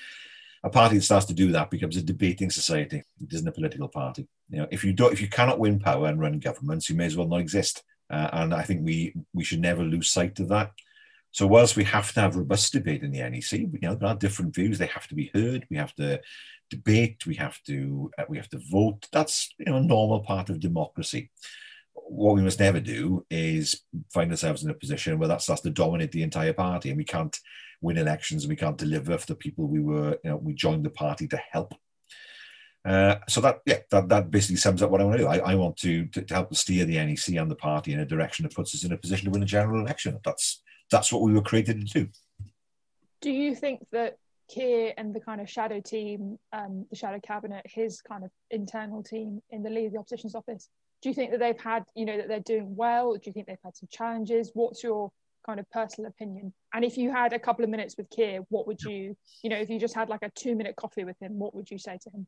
a 0.65 0.71
party 0.71 0.97
that 0.97 1.03
starts 1.03 1.27
to 1.27 1.35
do 1.35 1.53
that 1.53 1.71
becomes 1.71 1.97
a 1.97 2.03
debating 2.03 2.51
society. 2.51 3.03
It 3.21 3.33
isn't 3.33 3.49
a 3.49 3.53
political 3.53 3.89
party. 3.89 4.29
You 4.49 4.59
know, 4.59 4.69
if 4.71 4.85
you 4.85 4.93
don't, 4.93 5.13
if 5.13 5.21
you 5.21 5.29
cannot 5.29 5.59
win 5.59 5.81
power 5.81 6.07
and 6.07 6.21
run 6.21 6.39
governments, 6.39 6.89
you 6.89 6.97
may 6.97 7.07
as 7.07 7.17
well 7.17 7.29
not 7.29 7.41
exist. 7.41 7.83
Uh, 8.11 8.29
and 8.33 8.55
I 8.55 8.63
think 8.63 8.85
we 8.85 9.15
we 9.33 9.45
should 9.45 9.61
never 9.61 9.83
lose 9.83 10.11
sight 10.11 10.39
of 10.39 10.49
that. 10.49 10.73
So 11.33 11.47
whilst 11.47 11.77
we 11.77 11.85
have 11.85 12.13
to 12.13 12.21
have 12.21 12.37
robust 12.37 12.75
debate 12.75 13.03
in 13.03 13.11
the 13.11 13.29
NEC, 13.29 13.53
you 13.53 13.79
know, 13.81 13.95
there 13.95 14.11
are 14.11 14.15
different 14.15 14.55
views. 14.55 14.79
They 14.79 14.87
have 14.87 15.09
to 15.09 15.15
be 15.15 15.31
heard. 15.35 15.67
We 15.71 15.79
have 15.79 15.95
to 15.95 16.21
debate. 16.71 17.27
We 17.27 17.35
have 17.37 17.59
to 17.65 18.11
uh, 18.19 18.25
we 18.29 18.37
have 18.37 18.51
to 18.51 18.61
vote. 18.71 19.09
That's 19.13 19.55
you 19.59 19.67
know 19.67 19.77
a 19.77 19.83
normal 19.83 20.21
part 20.21 20.51
of 20.51 20.61
democracy. 20.61 21.31
What 21.95 22.35
we 22.35 22.43
must 22.43 22.61
never 22.61 22.81
do 22.81 23.25
is 23.31 23.83
find 24.13 24.31
ourselves 24.31 24.63
in 24.63 24.71
a 24.71 24.75
position 24.75 25.19
where 25.19 25.29
that 25.29 25.43
starts 25.43 25.63
to 25.63 25.71
dominate 25.71 26.13
the 26.13 26.23
entire 26.23 26.53
party, 26.53 26.91
and 26.91 26.99
we 26.99 27.05
can't 27.05 27.37
win 27.83 27.99
elections 27.99 28.47
we 28.47 28.57
can't 28.57 28.79
deliver 28.79 29.19
for 29.19 29.27
the 29.27 29.35
people 29.35 29.67
we 29.67 29.81
were, 29.81 30.19
you 30.25 30.31
know, 30.31 30.37
we 30.37 30.55
joined 30.55 30.85
the 30.85 30.91
party 30.91 31.29
to 31.29 31.41
help. 31.51 31.75
Uh, 32.85 33.17
so 33.29 33.41
that 33.41 33.61
yeah, 33.65 33.79
that, 33.91 34.09
that 34.09 34.31
basically 34.31 34.57
sums 34.57 34.83
up 34.83 34.91
what 34.91 35.01
I 35.01 35.05
want 35.05 35.19
to 35.19 35.25
do. 35.25 35.29
I, 35.29 35.53
I 35.53 35.55
want 35.55 35.77
to, 35.79 36.07
to, 36.07 36.23
to 36.23 36.35
help 36.35 36.55
steer 36.55 36.85
the 36.85 36.97
NEC 36.97 37.37
and 37.37 37.51
the 37.51 37.57
party 37.57 37.93
in 37.93 38.01
a 38.01 38.07
direction 38.07 38.45
that 38.45 38.55
puts 38.55 38.75
us 38.75 38.85
in 38.85 38.93
a 38.93 38.97
position 38.97 39.27
to 39.27 39.31
win 39.31 39.43
a 39.43 39.47
general 39.47 39.81
election. 39.81 40.19
That's 40.25 40.63
that's 40.91 41.13
what 41.13 41.23
we 41.23 41.33
were 41.33 41.43
created 41.43 41.87
to 41.87 42.01
do. 42.01 42.09
Do 43.21 43.31
you 43.31 43.55
think 43.55 43.87
that 43.93 44.17
Keir 44.51 44.93
and 44.99 45.15
the 45.15 45.21
kind 45.21 45.41
of 45.41 45.49
shadow 45.49 45.81
team, 45.81 46.39
um, 46.53 46.87
the 46.91 46.97
shadow 46.97 47.21
cabinet, 47.21 47.65
his 47.65 48.01
kind 48.01 48.25
of 48.25 48.31
internal 48.51 49.03
team 49.03 49.41
in 49.51 49.63
the 49.63 49.71
lead 49.71 49.87
of 49.87 49.93
the 49.93 49.99
opposition's 49.99 50.35
office, 50.35 50.69
do 51.01 51.09
you 51.09 51.15
think 51.15 51.31
that 51.31 51.41
they've 51.41 51.59
had, 51.59 51.85
you 51.95 52.05
know, 52.05 52.17
that 52.17 52.29
they're 52.29 52.41
doing 52.41 52.77
well? 52.77 53.15
Do 53.15 53.21
you 53.25 53.33
think 53.33 53.47
they've 53.47 53.57
had 53.65 53.77
some 53.77 53.89
challenges? 53.91 54.51
What's 54.55 54.83
your 54.83 55.11
kind 55.45 55.61
of 55.61 55.71
personal 55.71 56.09
opinion. 56.09 56.53
And 56.73 56.85
if 56.85 56.97
you 56.97 57.11
had 57.11 57.33
a 57.33 57.39
couple 57.39 57.65
of 57.65 57.71
minutes 57.71 57.97
with 57.97 58.11
Keir, 58.11 58.41
what 58.49 58.67
would 58.67 58.83
you, 58.83 59.17
you 59.43 59.51
know, 59.51 59.57
if 59.57 59.69
you 59.69 59.79
just 59.79 59.95
had 59.95 60.09
like 60.09 60.23
a 60.23 60.31
two 60.31 60.55
minute 60.55 60.77
coffee 60.77 61.05
with 61.05 61.21
him, 61.21 61.39
what 61.39 61.55
would 61.55 61.71
you 61.71 61.79
say 61.79 61.99
to 62.03 62.11
him? 62.11 62.27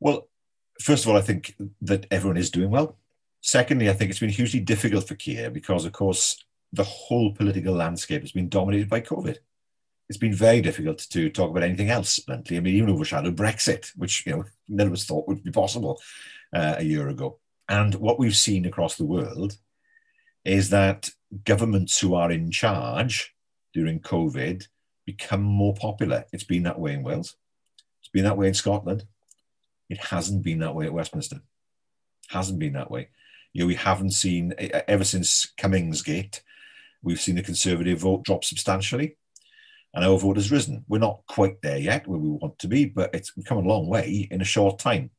Well, 0.00 0.28
first 0.80 1.04
of 1.04 1.10
all, 1.10 1.16
I 1.16 1.22
think 1.22 1.54
that 1.82 2.06
everyone 2.10 2.36
is 2.36 2.50
doing 2.50 2.70
well. 2.70 2.96
Secondly, 3.40 3.90
I 3.90 3.92
think 3.92 4.10
it's 4.10 4.20
been 4.20 4.30
hugely 4.30 4.60
difficult 4.60 5.06
for 5.06 5.14
Keir 5.14 5.50
because, 5.50 5.84
of 5.84 5.92
course, 5.92 6.42
the 6.72 6.84
whole 6.84 7.32
political 7.32 7.74
landscape 7.74 8.22
has 8.22 8.32
been 8.32 8.48
dominated 8.48 8.88
by 8.88 9.00
COVID. 9.00 9.38
It's 10.08 10.18
been 10.18 10.34
very 10.34 10.60
difficult 10.60 10.98
to 10.98 11.30
talk 11.30 11.50
about 11.50 11.62
anything 11.62 11.90
else, 11.90 12.18
bluntly. 12.18 12.56
I 12.56 12.60
mean, 12.60 12.74
even 12.74 12.90
overshadowed 12.90 13.36
Brexit, 13.36 13.90
which 13.96 14.26
you 14.26 14.32
know 14.32 14.44
none 14.68 14.88
of 14.88 14.92
us 14.92 15.04
thought 15.04 15.26
would 15.28 15.42
be 15.42 15.50
possible 15.50 16.00
uh, 16.54 16.76
a 16.78 16.84
year 16.84 17.08
ago. 17.08 17.38
And 17.68 17.94
what 17.94 18.18
we've 18.18 18.36
seen 18.36 18.66
across 18.66 18.96
the 18.96 19.06
world 19.06 19.56
is 20.44 20.70
that 20.70 21.10
governments 21.44 21.98
who 21.98 22.14
are 22.14 22.30
in 22.30 22.50
charge 22.50 23.34
during 23.72 24.00
COVID 24.00 24.66
become 25.06 25.42
more 25.42 25.74
popular. 25.74 26.24
It's 26.32 26.44
been 26.44 26.62
that 26.64 26.78
way 26.78 26.94
in 26.94 27.02
Wales. 27.02 27.36
It's 28.00 28.10
been 28.10 28.24
that 28.24 28.36
way 28.36 28.48
in 28.48 28.54
Scotland. 28.54 29.04
It 29.88 29.98
hasn't 29.98 30.42
been 30.42 30.60
that 30.60 30.74
way 30.74 30.86
at 30.86 30.92
Westminster. 30.92 31.36
It 31.36 31.42
Hasn't 32.28 32.58
been 32.58 32.74
that 32.74 32.90
way. 32.90 33.08
You 33.52 33.60
know, 33.60 33.66
we 33.66 33.74
haven't 33.74 34.12
seen 34.12 34.54
ever 34.88 35.04
since 35.04 35.52
Cummingsgate, 35.58 36.40
we've 37.02 37.20
seen 37.20 37.36
the 37.36 37.42
Conservative 37.42 38.00
vote 38.00 38.24
drop 38.24 38.44
substantially, 38.44 39.16
and 39.92 40.04
our 40.04 40.18
vote 40.18 40.36
has 40.36 40.50
risen. 40.50 40.84
We're 40.88 40.98
not 40.98 41.22
quite 41.28 41.62
there 41.62 41.78
yet 41.78 42.06
where 42.06 42.18
we 42.18 42.30
want 42.30 42.58
to 42.60 42.68
be, 42.68 42.86
but 42.86 43.14
it's 43.14 43.32
come 43.46 43.58
a 43.58 43.68
long 43.68 43.86
way 43.86 44.26
in 44.30 44.40
a 44.40 44.44
short 44.44 44.78
time. 44.78 45.10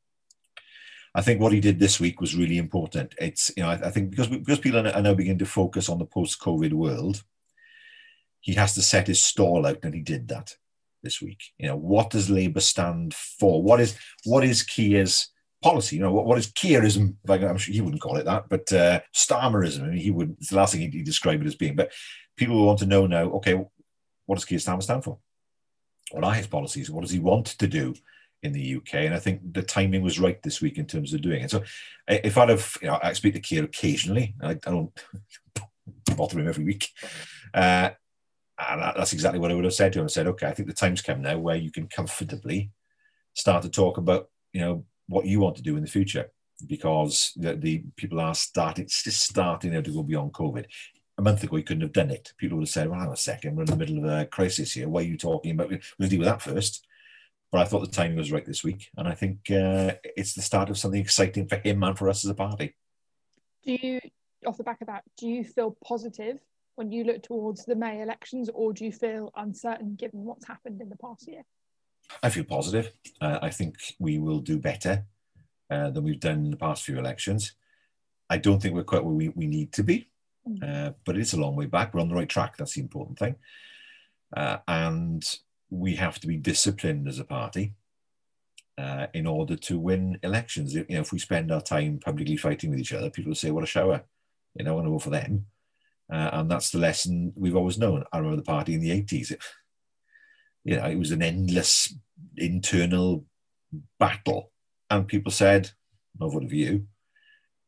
I 1.15 1.21
think 1.21 1.39
what 1.39 1.53
he 1.53 1.61
did 1.61 1.79
this 1.79 1.97
week 1.97 2.19
was 2.19 2.35
really 2.35 2.57
important. 2.57 3.15
It's 3.19 3.49
you 3.55 3.63
know 3.63 3.69
I, 3.69 3.75
I 3.75 3.89
think 3.89 4.09
because 4.09 4.27
because 4.27 4.59
people 4.59 4.85
are 4.85 5.01
now 5.01 5.13
beginning 5.13 5.39
to 5.39 5.45
focus 5.45 5.87
on 5.87 5.97
the 5.97 6.05
post-COVID 6.05 6.73
world, 6.73 7.23
he 8.41 8.53
has 8.55 8.75
to 8.75 8.81
set 8.81 9.07
his 9.07 9.23
stall 9.23 9.65
out, 9.65 9.79
and 9.83 9.95
he 9.95 10.01
did 10.01 10.27
that 10.27 10.55
this 11.01 11.21
week. 11.21 11.41
You 11.57 11.69
know, 11.69 11.77
what 11.77 12.09
does 12.09 12.29
Labour 12.29 12.59
stand 12.59 13.13
for? 13.13 13.63
What 13.63 13.79
is 13.79 13.97
what 14.25 14.43
is 14.43 14.61
Keir's 14.61 15.31
policy? 15.63 15.95
You 15.95 16.01
know, 16.01 16.11
what, 16.11 16.25
what 16.25 16.37
is 16.37 16.51
Keirism? 16.51 17.15
Like, 17.25 17.43
I'm 17.43 17.57
sure 17.57 17.73
he 17.73 17.81
wouldn't 17.81 18.01
call 18.01 18.17
it 18.17 18.25
that, 18.25 18.49
but 18.49 18.71
uh, 18.73 18.99
Starmerism. 19.15 19.83
I 19.83 19.87
mean, 19.87 19.97
he 19.99 20.11
would. 20.11 20.31
It's 20.31 20.49
the 20.49 20.57
last 20.57 20.73
thing 20.73 20.81
he'd, 20.81 20.93
he'd 20.93 21.05
describe 21.05 21.41
it 21.41 21.47
as 21.47 21.55
being. 21.55 21.77
But 21.77 21.93
people 22.35 22.65
want 22.65 22.79
to 22.79 22.85
know 22.85 23.07
now. 23.07 23.31
Okay, 23.35 23.53
what 24.25 24.35
does 24.35 24.43
Keir 24.43 24.59
Starmer 24.59 24.83
stand 24.83 25.05
for? 25.05 25.19
What 26.11 26.25
are 26.25 26.33
his 26.33 26.47
policies? 26.47 26.91
What 26.91 27.01
does 27.01 27.11
he 27.11 27.19
want 27.19 27.45
to 27.45 27.67
do 27.67 27.95
in 28.45 28.53
the 28.53 28.75
UK, 28.77 28.95
and 28.95 29.13
I 29.13 29.19
think 29.19 29.53
the 29.53 29.61
timing 29.61 30.01
was 30.01 30.19
right 30.19 30.41
this 30.41 30.61
week 30.61 30.77
in 30.77 30.85
terms 30.85 31.13
of 31.13 31.21
doing 31.21 31.43
it. 31.43 31.51
So, 31.51 31.63
if 32.07 32.37
I'd 32.37 32.49
have, 32.49 32.77
you 32.81 32.87
know, 32.87 32.99
I 33.01 33.13
speak 33.13 33.33
to 33.33 33.39
Keir 33.39 33.63
occasionally. 33.63 34.35
I, 34.41 34.51
I 34.51 34.55
don't 34.55 34.91
bother 36.15 36.39
him 36.39 36.47
every 36.47 36.63
week, 36.63 36.89
uh, 37.53 37.89
and 38.57 38.81
that's 38.81 39.13
exactly 39.13 39.39
what 39.39 39.51
I 39.51 39.55
would 39.55 39.65
have 39.65 39.73
said 39.73 39.93
to 39.93 39.99
him. 39.99 40.05
I 40.05 40.07
said, 40.07 40.27
okay, 40.27 40.47
I 40.47 40.53
think 40.53 40.69
the 40.69 40.73
time's 40.73 41.01
come 41.01 41.21
now 41.21 41.37
where 41.37 41.57
you 41.57 41.71
can 41.71 41.87
comfortably 41.87 42.71
start 43.33 43.63
to 43.63 43.69
talk 43.69 43.97
about, 43.97 44.29
you 44.53 44.61
know, 44.61 44.85
what 45.07 45.25
you 45.25 45.39
want 45.39 45.57
to 45.57 45.61
do 45.61 45.75
in 45.75 45.83
the 45.83 45.89
future 45.89 46.29
because 46.67 47.33
the, 47.35 47.55
the 47.55 47.83
people 47.95 48.19
are 48.19 48.35
starting, 48.35 48.85
it's 48.85 49.03
just 49.03 49.21
starting 49.21 49.73
now 49.73 49.81
to 49.81 49.91
go 49.93 50.03
beyond 50.03 50.33
COVID. 50.33 50.65
A 51.17 51.21
month 51.21 51.43
ago, 51.43 51.57
you 51.57 51.63
couldn't 51.63 51.81
have 51.81 51.93
done 51.93 52.11
it. 52.11 52.33
People 52.37 52.57
would 52.57 52.63
have 52.63 52.69
said, 52.69 52.89
well, 52.89 52.99
hang 52.99 53.07
on 53.07 53.13
a 53.13 53.17
second, 53.17 53.55
we're 53.55 53.63
in 53.63 53.69
the 53.69 53.75
middle 53.75 53.97
of 53.99 54.05
a 54.05 54.25
crisis 54.25 54.73
here. 54.73 54.89
Why 54.89 55.01
are 55.01 55.05
you 55.05 55.17
talking 55.17 55.51
about? 55.51 55.71
We'll 55.99 56.09
deal 56.09 56.19
with 56.19 56.27
that 56.27 56.41
first. 56.41 56.85
But 57.51 57.61
I 57.61 57.65
thought 57.65 57.81
the 57.81 57.87
timing 57.87 58.17
was 58.17 58.31
right 58.31 58.45
this 58.45 58.63
week. 58.63 58.89
And 58.97 59.07
I 59.07 59.13
think 59.13 59.49
uh, 59.49 59.93
it's 60.03 60.33
the 60.33 60.41
start 60.41 60.69
of 60.69 60.77
something 60.77 60.99
exciting 60.99 61.47
for 61.47 61.57
him 61.57 61.83
and 61.83 61.97
for 61.97 62.09
us 62.09 62.25
as 62.25 62.31
a 62.31 62.35
party. 62.35 62.75
Do 63.65 63.77
you, 63.81 63.99
off 64.45 64.57
the 64.57 64.63
back 64.63 64.81
of 64.81 64.87
that, 64.87 65.03
do 65.17 65.27
you 65.27 65.43
feel 65.43 65.77
positive 65.85 66.39
when 66.75 66.91
you 66.91 67.03
look 67.03 67.23
towards 67.23 67.65
the 67.65 67.75
May 67.75 68.01
elections, 68.01 68.49
or 68.53 68.73
do 68.73 68.83
you 68.83 68.91
feel 68.91 69.31
uncertain 69.35 69.95
given 69.95 70.25
what's 70.25 70.45
happened 70.45 70.81
in 70.81 70.89
the 70.89 70.97
past 70.97 71.27
year? 71.27 71.43
I 72.21 72.29
feel 72.29 72.43
positive. 72.43 72.91
Uh, 73.21 73.39
I 73.41 73.49
think 73.49 73.77
we 73.99 74.19
will 74.19 74.39
do 74.39 74.59
better 74.59 75.05
uh, 75.69 75.89
than 75.89 76.03
we've 76.03 76.19
done 76.19 76.45
in 76.45 76.51
the 76.51 76.57
past 76.57 76.83
few 76.83 76.99
elections. 76.99 77.53
I 78.29 78.37
don't 78.37 78.61
think 78.61 78.75
we're 78.75 78.83
quite 78.83 79.03
where 79.03 79.13
we, 79.13 79.29
we 79.29 79.47
need 79.47 79.71
to 79.73 79.83
be, 79.83 80.09
mm. 80.47 80.61
uh, 80.63 80.93
but 81.05 81.17
it's 81.17 81.33
a 81.33 81.39
long 81.39 81.55
way 81.55 81.65
back. 81.65 81.93
We're 81.93 82.01
on 82.01 82.09
the 82.09 82.15
right 82.15 82.29
track. 82.29 82.57
That's 82.57 82.73
the 82.73 82.81
important 82.81 83.17
thing. 83.17 83.35
Uh, 84.35 84.57
and 84.67 85.23
we 85.69 85.95
have 85.95 86.19
to 86.19 86.27
be 86.27 86.37
disciplined 86.37 87.07
as 87.07 87.19
a 87.19 87.25
party 87.25 87.73
uh, 88.77 89.07
in 89.13 89.25
order 89.25 89.55
to 89.55 89.79
win 89.79 90.19
elections. 90.23 90.73
You 90.73 90.85
know, 90.89 91.01
if 91.01 91.11
we 91.11 91.19
spend 91.19 91.51
our 91.51 91.61
time 91.61 91.99
publicly 91.99 92.37
fighting 92.37 92.69
with 92.69 92.79
each 92.79 92.93
other, 92.93 93.09
people 93.09 93.31
will 93.31 93.35
say, 93.35 93.51
"What 93.51 93.63
a 93.63 93.67
shower!" 93.67 94.03
You 94.55 94.65
know, 94.65 94.71
I 94.71 94.75
want 94.75 94.87
to 94.87 94.91
vote 94.91 95.03
for 95.03 95.09
them. 95.09 95.47
Uh, 96.11 96.29
and 96.33 96.51
that's 96.51 96.69
the 96.69 96.77
lesson 96.77 97.33
we've 97.35 97.55
always 97.55 97.77
known. 97.77 98.03
I 98.13 98.17
remember 98.17 98.37
the 98.37 98.43
party 98.43 98.75
in 98.75 98.79
the 98.79 98.91
80s. 98.91 99.31
It, 99.31 99.39
you 100.63 100.75
know, 100.75 100.85
it 100.85 100.97
was 100.97 101.11
an 101.11 101.23
endless 101.23 101.93
internal 102.37 103.25
battle 103.99 104.51
and 104.89 105.07
people 105.07 105.31
said, 105.31 105.71
no 106.19 106.29
vote 106.29 106.47
for 106.47 106.55
you. 106.55 106.85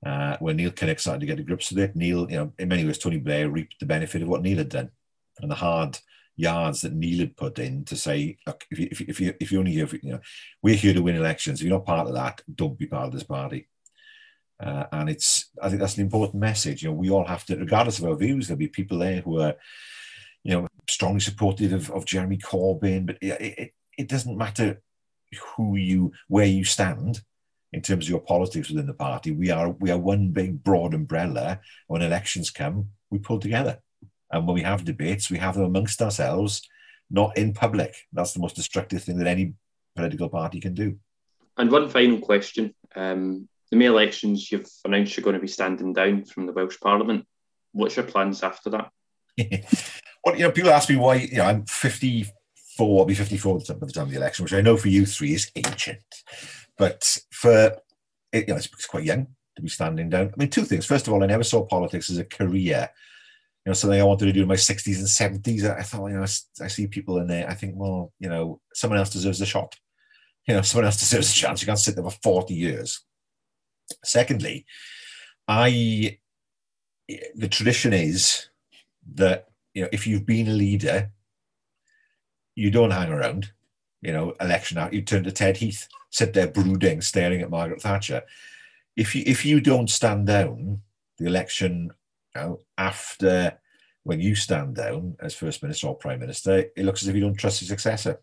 Uh, 0.06 0.38
when 0.40 0.58
Neil 0.58 0.72
Kinnock 0.72 1.00
started 1.00 1.22
to 1.22 1.26
get 1.26 1.40
a 1.40 1.44
grips 1.44 1.72
with 1.72 1.80
it, 1.80 1.96
Neil, 1.96 2.30
you 2.30 2.38
know, 2.38 2.54
in 2.60 2.70
many 2.70 2.86
ways, 2.86 3.00
Tony 3.00 3.18
Blair 3.18 3.50
reaped 3.50 3.80
the 3.80 3.86
benefit 3.86 4.22
of 4.22 4.28
what 4.28 4.42
Neil 4.42 4.60
had 4.60 4.70
done 4.70 4.92
and 5.40 5.50
the 5.50 5.56
hard 5.56 5.98
yards 6.38 6.82
that 6.82 6.94
Neil 6.94 7.20
had 7.20 7.36
put 7.36 7.60
in 7.60 7.84
to 7.86 7.96
say, 7.98 8.38
look, 8.48 8.66
if 8.72 8.80
you, 8.80 8.88
if 8.90 9.02
you, 9.02 9.06
if 9.10 9.20
you, 9.20 9.34
if 9.42 9.52
you 9.52 9.60
only 9.60 9.72
here, 9.72 9.88
you 10.02 10.12
know, 10.12 10.20
we're 10.62 10.76
here 10.76 10.94
to 10.94 11.02
win 11.02 11.16
elections. 11.16 11.60
If 11.60 11.68
you're 11.68 11.76
not 11.76 11.86
part 11.86 12.08
of 12.08 12.14
that, 12.14 12.42
don't 12.54 12.78
be 12.78 12.88
part 12.88 13.08
of 13.08 13.14
this 13.14 13.24
party. 13.24 13.68
Uh, 14.60 14.86
and 14.92 15.10
it's, 15.10 15.50
I 15.62 15.68
think 15.68 15.82
that's 15.82 15.98
an 15.98 16.04
important 16.04 16.40
message. 16.40 16.84
You 16.84 16.90
know, 16.90 16.96
we 16.96 17.10
all 17.10 17.26
have 17.26 17.44
to, 17.46 17.58
regardless 17.58 18.00
of 18.00 18.06
our 18.06 18.16
views, 18.16 18.48
there'll 18.48 18.58
be 18.58 18.68
people 18.68 19.00
there 19.00 19.22
who 19.22 19.42
are, 19.42 19.56
you 20.44 20.54
know, 20.54 20.68
strongly 20.90 21.20
supportive 21.20 21.74
of, 21.74 21.92
of 21.92 22.06
Jeremy 22.06 22.38
Corbyn, 22.38 23.06
but 23.06 23.18
it, 23.22 23.42
it, 23.42 23.72
it 23.98 24.08
doesn't 24.08 24.38
matter 24.38 24.82
who 25.56 25.76
you 25.76 26.14
where 26.30 26.46
you 26.46 26.64
stand 26.64 27.22
in 27.74 27.82
terms 27.82 28.06
of 28.06 28.10
your 28.10 28.22
politics 28.22 28.70
within 28.70 28.88
the 28.88 28.94
party. 28.94 29.32
We 29.32 29.52
are 29.52 29.72
we 29.72 29.92
are 29.92 29.98
one 29.98 30.30
big 30.30 30.64
broad 30.64 30.94
umbrella. 30.94 31.60
When 31.88 32.02
elections 32.02 32.50
come, 32.50 32.90
we 33.10 33.20
pull 33.20 33.40
together, 33.40 33.80
and 34.32 34.46
when 34.46 34.56
we 34.56 34.62
have 34.62 34.86
debates, 34.86 35.30
we 35.30 35.38
have 35.38 35.56
them 35.56 35.64
amongst 35.64 36.02
ourselves, 36.02 36.62
not 37.10 37.38
in 37.38 37.54
public. 37.54 37.96
That's 38.12 38.34
the 38.34 38.40
most 38.40 38.56
destructive 38.56 39.04
thing 39.04 39.18
that 39.18 39.28
any 39.28 39.54
political 39.96 40.30
party 40.30 40.60
can 40.60 40.74
do. 40.74 40.98
And 41.58 41.72
one 41.72 41.90
final 41.90 42.20
question: 42.20 42.74
um, 42.96 43.48
the 43.72 43.78
May 43.78 43.86
elections, 43.86 44.52
you've 44.52 44.70
announced 44.86 45.18
you're 45.18 45.24
going 45.24 45.36
to 45.36 45.42
be 45.42 45.48
standing 45.48 45.94
down 45.94 46.26
from 46.26 46.46
the 46.46 46.54
Welsh 46.54 46.80
Parliament. 46.80 47.26
What's 47.72 47.96
your 47.96 48.06
plans 48.06 48.44
after 48.44 48.70
that? 48.72 48.92
well, 50.24 50.36
you 50.36 50.44
know, 50.44 50.52
people 50.52 50.72
ask 50.72 50.90
me 50.90 50.96
why. 50.96 51.16
You 51.16 51.38
know, 51.38 51.46
I'm 51.46 51.66
54, 51.66 53.00
I'll 53.00 53.06
be 53.06 53.14
54 53.14 53.60
by 53.60 53.76
the 53.82 53.92
time 53.92 54.04
of 54.04 54.12
the 54.12 54.18
election, 54.18 54.44
which 54.44 54.54
I 54.54 54.62
know 54.62 54.78
for 54.78 54.88
you 54.88 55.06
three 55.06 55.34
is 55.34 55.52
ancient. 55.56 56.02
But 56.78 57.18
for, 57.32 57.76
you 58.34 58.46
know, 58.48 58.56
it's, 58.56 58.86
quite 58.86 59.04
young 59.04 59.28
to 59.56 59.62
be 59.62 59.70
standing 59.70 60.10
down. 60.10 60.28
I 60.28 60.34
mean, 60.38 60.50
two 60.50 60.64
things. 60.64 60.86
First 60.86 61.08
of 61.08 61.14
all, 61.14 61.24
I 61.24 61.28
never 61.28 61.44
saw 61.44 61.66
politics 61.66 62.10
as 62.10 62.18
a 62.18 62.26
career. 62.26 62.90
Know, 63.68 63.74
something 63.74 64.00
I 64.00 64.06
wanted 64.06 64.28
to 64.28 64.34
do 64.34 64.44
in 64.44 64.48
my 64.48 64.56
60s 64.56 64.98
and 64.98 65.44
70s. 65.44 65.70
I 65.70 65.82
thought, 65.82 66.08
you 66.08 66.14
know, 66.16 66.22
I, 66.22 66.64
I 66.64 66.68
see 66.68 66.88
people 66.88 67.18
in 67.18 67.28
there. 67.28 67.50
I 67.50 67.54
think, 67.54 67.74
well, 67.76 68.14
you 68.18 68.30
know, 68.30 68.62
someone 68.74 68.98
else 68.98 69.10
deserves 69.10 69.42
a 69.42 69.46
shot. 69.46 69.76
You 70.48 70.56
know, 70.56 70.62
someone 70.64 70.86
else 70.86 71.00
deserves 71.00 71.32
a 71.32 71.36
chance. 71.36 71.62
You 71.62 71.66
can't 71.66 71.78
sit 71.78 71.96
there 71.96 72.04
for 72.06 72.18
40 72.24 72.54
years. 72.54 73.02
Secondly, 74.06 74.66
I, 75.48 76.18
the 77.36 77.50
tradition 77.50 77.92
is 77.92 78.48
that, 79.16 79.48
you 79.74 79.82
know, 79.82 79.90
if 79.92 80.08
you've 80.08 80.26
been 80.26 80.48
a 80.48 80.54
leader, 80.54 81.12
you 82.56 82.72
don't 82.72 82.92
hang 82.92 83.12
around, 83.12 83.52
you 84.02 84.14
know, 84.14 84.34
election 84.40 84.78
out, 84.78 84.94
you 84.94 85.02
turn 85.02 85.24
to 85.26 85.32
Ted 85.32 85.58
Heath, 85.58 85.88
sit 86.10 86.34
there 86.34 86.48
brooding, 86.48 87.02
staring 87.02 87.42
at 87.42 87.50
Margaret 87.50 87.82
Thatcher. 87.82 88.24
If 88.96 89.14
you 89.14 89.24
if 89.26 89.46
you 89.46 89.62
don't 89.62 89.90
stand 89.90 90.26
down, 90.26 90.82
the 91.18 91.26
election 91.28 91.92
know, 92.38 92.62
after 92.78 93.58
when 94.04 94.20
you 94.20 94.36
stand 94.36 94.76
down 94.76 95.16
as 95.22 95.36
First 95.36 95.62
Minister 95.62 95.88
or 95.88 95.96
Prime 95.96 96.20
Minister, 96.20 96.66
it 96.76 96.86
looks 96.86 97.04
as 97.04 97.10
if 97.10 97.16
you 97.16 97.22
don't 97.22 97.36
trust 97.36 97.62
your 97.62 97.68
successor. 97.68 98.22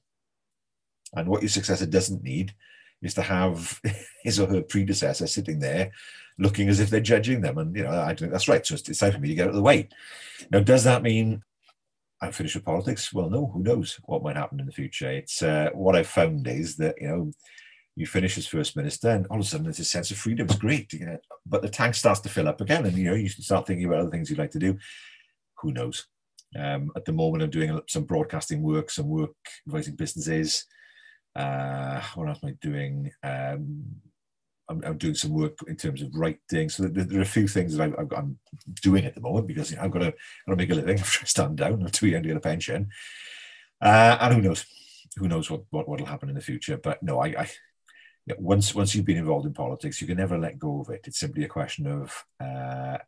And 1.14 1.28
what 1.28 1.42
your 1.42 1.50
successor 1.50 1.86
doesn't 1.86 2.22
need 2.22 2.54
is 3.02 3.14
to 3.14 3.22
have 3.22 3.80
his 4.22 4.40
or 4.40 4.46
her 4.46 4.62
predecessor 4.62 5.26
sitting 5.26 5.58
there 5.58 5.92
looking 6.38 6.68
as 6.68 6.80
if 6.80 6.90
they're 6.90 7.00
judging 7.00 7.40
them. 7.42 7.58
And, 7.58 7.76
you 7.76 7.84
know, 7.84 8.00
I 8.00 8.14
think 8.14 8.32
that's 8.32 8.48
right. 8.48 8.66
So 8.66 8.74
it's 8.74 8.98
time 8.98 9.12
for 9.12 9.18
me 9.18 9.28
to 9.28 9.34
get 9.34 9.44
out 9.44 9.50
of 9.50 9.54
the 9.54 9.62
way. 9.62 9.88
Now, 10.50 10.60
does 10.60 10.82
that 10.84 11.02
mean 11.02 11.42
I'm 12.24 12.32
finished 12.32 12.54
with 12.54 12.64
politics. 12.64 13.12
Well, 13.12 13.28
no, 13.28 13.46
who 13.46 13.62
knows 13.62 14.00
what 14.04 14.22
might 14.22 14.36
happen 14.36 14.58
in 14.58 14.66
the 14.66 14.72
future? 14.72 15.10
It's 15.10 15.42
uh, 15.42 15.70
what 15.74 15.94
I've 15.94 16.06
found 16.06 16.48
is 16.48 16.76
that 16.76 16.94
you 17.00 17.08
know 17.08 17.32
you 17.96 18.06
finish 18.06 18.38
as 18.38 18.46
first 18.46 18.76
minister, 18.76 19.10
and 19.10 19.26
all 19.26 19.38
of 19.38 19.44
a 19.44 19.48
sudden 19.48 19.64
there's 19.64 19.78
a 19.78 19.84
sense 19.84 20.10
of 20.10 20.16
freedom. 20.16 20.46
It's 20.46 20.56
great, 20.56 20.92
you 20.94 21.06
know, 21.06 21.18
but 21.46 21.62
the 21.62 21.68
tank 21.68 21.94
starts 21.94 22.20
to 22.20 22.28
fill 22.28 22.48
up 22.48 22.60
again, 22.60 22.86
and 22.86 22.96
you 22.96 23.04
know 23.04 23.14
you 23.14 23.28
should 23.28 23.44
start 23.44 23.66
thinking 23.66 23.86
about 23.86 24.00
other 24.00 24.10
things 24.10 24.30
you'd 24.30 24.38
like 24.38 24.52
to 24.52 24.58
do. 24.58 24.78
Who 25.60 25.72
knows? 25.72 26.06
Um, 26.58 26.90
at 26.96 27.04
the 27.04 27.12
moment, 27.12 27.42
I'm 27.42 27.50
doing 27.50 27.80
some 27.88 28.04
broadcasting 28.04 28.62
work, 28.62 28.90
some 28.90 29.08
work 29.08 29.34
advising 29.66 29.96
businesses. 29.96 30.66
Uh, 31.34 32.00
what 32.14 32.28
else 32.28 32.38
am 32.42 32.50
I 32.50 32.52
doing? 32.60 33.10
Um, 33.22 33.84
I'm, 34.68 34.82
I'm, 34.84 34.96
doing 34.96 35.14
some 35.14 35.32
work 35.32 35.58
in 35.66 35.76
terms 35.76 36.00
of 36.00 36.14
writing. 36.14 36.68
So 36.68 36.84
there, 36.84 37.04
there 37.04 37.18
are 37.18 37.22
a 37.22 37.26
few 37.26 37.48
things 37.48 37.76
that 37.76 37.92
I, 37.98 38.18
am 38.18 38.38
doing 38.82 39.04
at 39.04 39.14
the 39.14 39.20
moment 39.20 39.46
because 39.46 39.70
you 39.70 39.76
know, 39.76 39.82
I've 39.82 39.90
got 39.90 39.98
to, 39.98 40.10
got 40.12 40.50
to 40.50 40.56
make 40.56 40.70
a 40.70 40.74
living. 40.74 40.98
after 41.00 41.22
i 41.22 41.26
stand 41.26 41.56
down. 41.56 41.82
I'm 41.82 41.88
too 41.88 42.06
young 42.06 42.22
to 42.22 42.28
get 42.28 42.36
a 42.36 42.40
pension. 42.40 42.88
Uh, 43.80 44.16
and 44.20 44.34
who 44.34 44.42
knows? 44.42 44.64
Who 45.16 45.28
knows 45.28 45.50
what, 45.50 45.62
what 45.70 45.88
will 45.88 46.06
happen 46.06 46.28
in 46.28 46.34
the 46.34 46.40
future? 46.40 46.76
But 46.76 47.02
no, 47.02 47.20
I, 47.20 47.26
I 47.26 47.50
yeah, 48.26 48.34
once 48.38 48.74
once 48.74 48.94
you've 48.94 49.04
been 49.04 49.18
involved 49.18 49.46
in 49.46 49.52
politics, 49.52 50.00
you 50.00 50.06
can 50.06 50.16
never 50.16 50.38
let 50.38 50.58
go 50.58 50.80
of 50.80 50.90
it. 50.90 51.04
It's 51.06 51.18
simply 51.18 51.44
a 51.44 51.48
question 51.48 51.86
of 51.86 52.24
uh, 52.40 52.98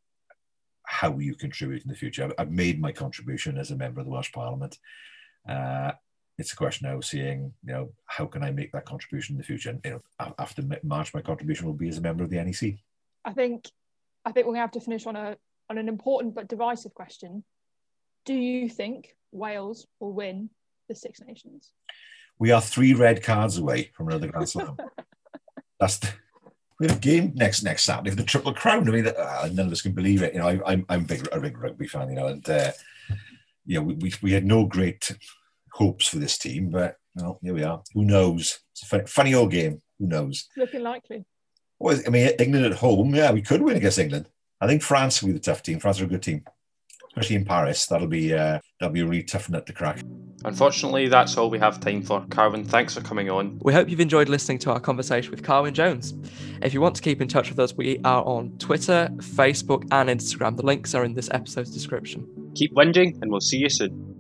how 0.85 1.19
you 1.19 1.35
contribute 1.35 1.83
in 1.83 1.89
the 1.89 1.97
future. 1.97 2.25
I've, 2.25 2.33
I've, 2.39 2.51
made 2.51 2.81
my 2.81 2.93
contribution 2.93 3.59
as 3.59 3.71
a 3.71 3.77
member 3.77 4.01
of 4.01 4.07
the 4.07 4.13
Welsh 4.13 4.33
Parliament. 4.33 4.79
Uh, 5.49 5.93
it's 6.39 6.53
a 6.53 6.57
question 6.57 6.89
now 6.89 6.97
of 6.97 7.05
seeing, 7.05 7.53
you 7.65 7.73
know, 7.73 7.93
how 8.05 8.27
can 8.27 8.43
I 8.43 8.51
make 8.51 8.73
that 8.73 8.85
contribution 8.85 9.35
in 9.35 9.39
the 9.39 9.45
future? 9.45 9.71
And 9.71 9.81
you 9.85 9.91
know, 9.93 10.35
after 10.39 10.63
March, 10.83 11.15
my 11.15 11.23
contribution 11.23 11.67
will 11.67 11.73
be 11.73 11.89
as 11.89 11.99
a 11.99 12.03
member 12.03 12.23
of 12.23 12.31
the 12.31 12.37
NEC. 12.37 12.75
I 13.25 13.33
think, 13.33 13.71
I 14.25 14.33
think 14.33 14.47
we're 14.47 14.53
going 14.53 14.57
to 14.57 14.61
have 14.61 14.71
to 14.73 14.81
finish 14.81 15.07
on 15.07 15.17
a 15.17 15.37
on 15.69 15.79
an 15.79 15.89
important 15.89 16.35
but 16.35 16.49
divisive 16.49 16.95
question. 16.95 17.43
Do 18.25 18.35
you 18.35 18.69
think 18.69 19.17
Wales 19.33 19.87
will 19.99 20.13
win 20.13 20.51
the 20.89 20.95
Six 20.95 21.21
Nations? 21.27 21.73
We 22.39 22.53
are 22.53 22.61
three 22.61 22.95
red 22.95 23.23
cards 23.23 23.59
away 23.59 23.91
from 23.95 24.09
another 24.09 24.27
Grand 24.33 24.49
Slam. 24.49 24.77
That's 25.81 25.99
the, 25.99 26.09
we 26.79 26.87
have 26.87 26.97
a 26.97 27.01
game 27.01 27.33
next 27.35 27.63
next 27.63 27.85
Saturday 27.85 28.11
for 28.11 28.17
the 28.17 28.23
Triple 28.23 28.53
Crown. 28.53 28.89
I 28.89 28.93
mean, 28.93 29.07
uh, 29.07 29.49
none 29.53 29.67
of 29.67 29.73
us 29.73 29.83
can 29.83 29.93
believe 29.93 30.23
it. 30.23 30.35
You 30.35 30.41
know, 30.41 30.49
I, 30.49 30.73
am 30.73 30.87
I'm 30.89 31.05
big 31.05 31.27
a 31.33 31.41
big 31.41 31.59
rugby 31.59 31.87
fan. 31.87 32.11
You 32.11 32.17
know, 32.17 32.27
and 32.27 32.49
uh, 32.49 32.73
you 33.65 33.79
know, 33.79 33.83
we, 33.83 33.95
we, 33.95 34.13
we 34.23 34.33
had 34.33 34.45
no 34.45 34.67
great 34.67 35.17
hopes 35.73 36.09
for 36.09 36.19
this 36.19 36.39
team, 36.39 36.71
but 36.71 36.97
well, 37.15 37.39
here 37.43 37.55
we 37.55 37.65
are. 37.65 37.83
Who 37.95 38.05
knows? 38.05 38.61
It's 38.73 38.83
a 38.83 38.87
funny, 38.87 39.07
funny 39.07 39.35
old 39.35 39.51
game. 39.51 39.83
Who 39.99 40.07
knows? 40.07 40.49
Looking 40.57 40.83
likely. 40.83 41.25
Well, 41.79 41.99
I 42.07 42.11
mean, 42.11 42.31
England 42.39 42.67
at 42.67 42.79
home, 42.79 43.15
yeah, 43.15 43.33
we 43.33 43.43
could 43.43 43.63
win 43.63 43.77
against 43.77 43.99
England. 43.99 44.29
I 44.61 44.67
think 44.67 44.83
France 44.83 45.21
will 45.21 45.29
be 45.29 45.35
the 45.35 45.41
tough 45.41 45.63
team. 45.63 45.79
France 45.79 46.01
are 46.01 46.05
a 46.05 46.09
good 46.09 46.23
team, 46.23 46.45
especially 47.09 47.37
in 47.37 47.45
Paris. 47.45 47.87
That'll 47.87 48.07
be 48.07 48.33
uh, 48.35 48.61
that'll 48.81 48.93
be 48.93 49.01
a 49.01 49.07
really 49.07 49.23
tough 49.23 49.51
nut 49.51 49.67
to 49.67 49.73
crack. 49.73 50.03
Unfortunately, 50.45 51.09
that's 51.09 51.37
all 51.37 51.51
we 51.51 51.59
have 51.59 51.81
time 51.81 52.03
for. 52.03 52.21
Carwyn, 52.29 52.65
thanks 52.65 52.95
for 52.95 53.01
coming 53.01 53.31
on. 53.31 53.59
We 53.63 53.73
hope 53.73 53.89
you've 53.89 54.01
enjoyed 54.01 54.29
listening 54.29 54.59
to 54.61 54.73
our 54.73 54.81
conversation 54.81 55.31
with 55.31 55.43
Carwyn 55.43 55.73
Jones. 55.73 56.15
If 56.63 56.75
you 56.75 56.81
want 56.81 56.95
to 56.97 57.03
keep 57.03 57.21
in 57.21 57.29
touch 57.29 57.49
with 57.49 57.59
us, 57.59 57.75
we 57.77 57.99
are 58.05 58.25
on 58.25 58.57
Twitter, 58.59 59.09
Facebook, 59.19 59.87
and 59.91 60.09
Instagram. 60.09 60.57
The 60.57 60.67
links 60.67 60.95
are 60.95 61.05
in 61.05 61.15
this 61.15 61.29
episode's 61.33 61.71
description. 61.71 62.27
Keep 62.55 62.75
whinging, 62.75 63.21
and 63.23 63.31
we'll 63.31 63.41
see 63.41 63.59
you 63.59 63.69
soon. 63.69 64.16